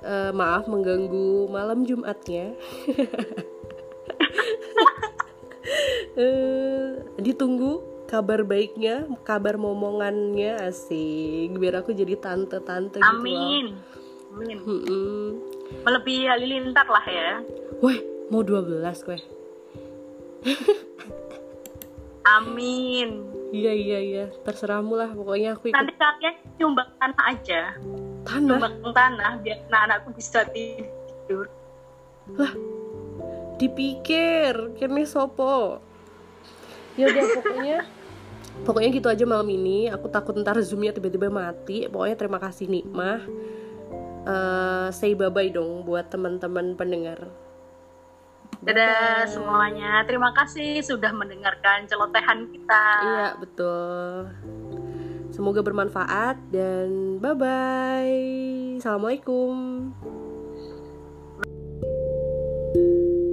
uh, 0.08 0.32
maaf 0.32 0.72
mengganggu 0.72 1.52
malam 1.52 1.84
Jumatnya. 1.84 2.56
Uh, 6.16 7.04
ditunggu 7.26 7.84
kabar 8.08 8.48
baiknya, 8.48 9.04
kabar 9.28 9.60
momongannya 9.60 10.64
asik. 10.64 11.60
Biar 11.60 11.84
aku 11.84 11.92
jadi 11.92 12.16
tante-tante 12.16 13.04
gitu 13.04 13.20
Amin. 13.20 13.76
Amin. 14.36 14.60
Hmm. 14.68 15.40
Melebihi 15.88 16.28
halilintar 16.28 16.84
lah 16.92 17.06
ya. 17.08 17.40
Weh, 17.80 18.04
mau 18.28 18.44
12 18.44 18.84
weh. 19.08 19.24
Amin. 22.36 23.24
Iya 23.56 23.72
iya 23.72 24.00
iya, 24.04 24.26
terserahmu 24.44 25.00
lah 25.00 25.16
pokoknya 25.16 25.56
aku 25.56 25.72
ikut. 25.72 25.80
Nanti 25.80 25.96
kalian 25.96 26.36
nyumbang 26.60 26.90
tanah 27.00 27.26
aja. 27.32 27.62
Tanah. 28.28 28.60
Nyumbang 28.60 28.76
tanah 28.92 29.32
biar 29.40 29.58
anak-anakku 29.72 30.10
bisa 30.12 30.44
tidur. 30.52 31.48
Lah, 32.36 32.52
dipikir 33.56 34.76
kini 34.76 35.08
sopo. 35.08 35.80
Ya 37.00 37.08
udah 37.08 37.24
pokoknya 37.40 37.80
pokoknya 38.68 38.90
gitu 38.92 39.08
aja 39.08 39.24
malam 39.24 39.48
ini 39.52 39.88
aku 39.92 40.12
takut 40.12 40.36
ntar 40.40 40.60
zoomnya 40.64 40.96
tiba-tiba 40.96 41.28
mati 41.28 41.92
pokoknya 41.92 42.16
terima 42.16 42.40
kasih 42.40 42.72
Nikmah 42.72 43.20
uh, 44.26 44.92
say 44.92 45.14
bye 45.14 45.32
bye 45.32 45.50
dong 45.50 45.86
buat 45.86 46.10
teman-teman 46.12 46.76
pendengar 46.76 47.32
Dadah 48.66 49.30
semuanya. 49.30 50.02
Terima 50.10 50.34
kasih 50.34 50.82
sudah 50.82 51.14
mendengarkan 51.14 51.86
celotehan 51.86 52.50
kita. 52.50 52.86
Iya, 53.04 53.28
betul. 53.38 54.32
Semoga 55.30 55.62
bermanfaat 55.62 56.40
dan 56.50 57.22
bye 57.22 57.38
bye. 57.38 58.80
Assalamualaikum. 58.82 59.94
thank 62.76 62.86
you 62.98 63.25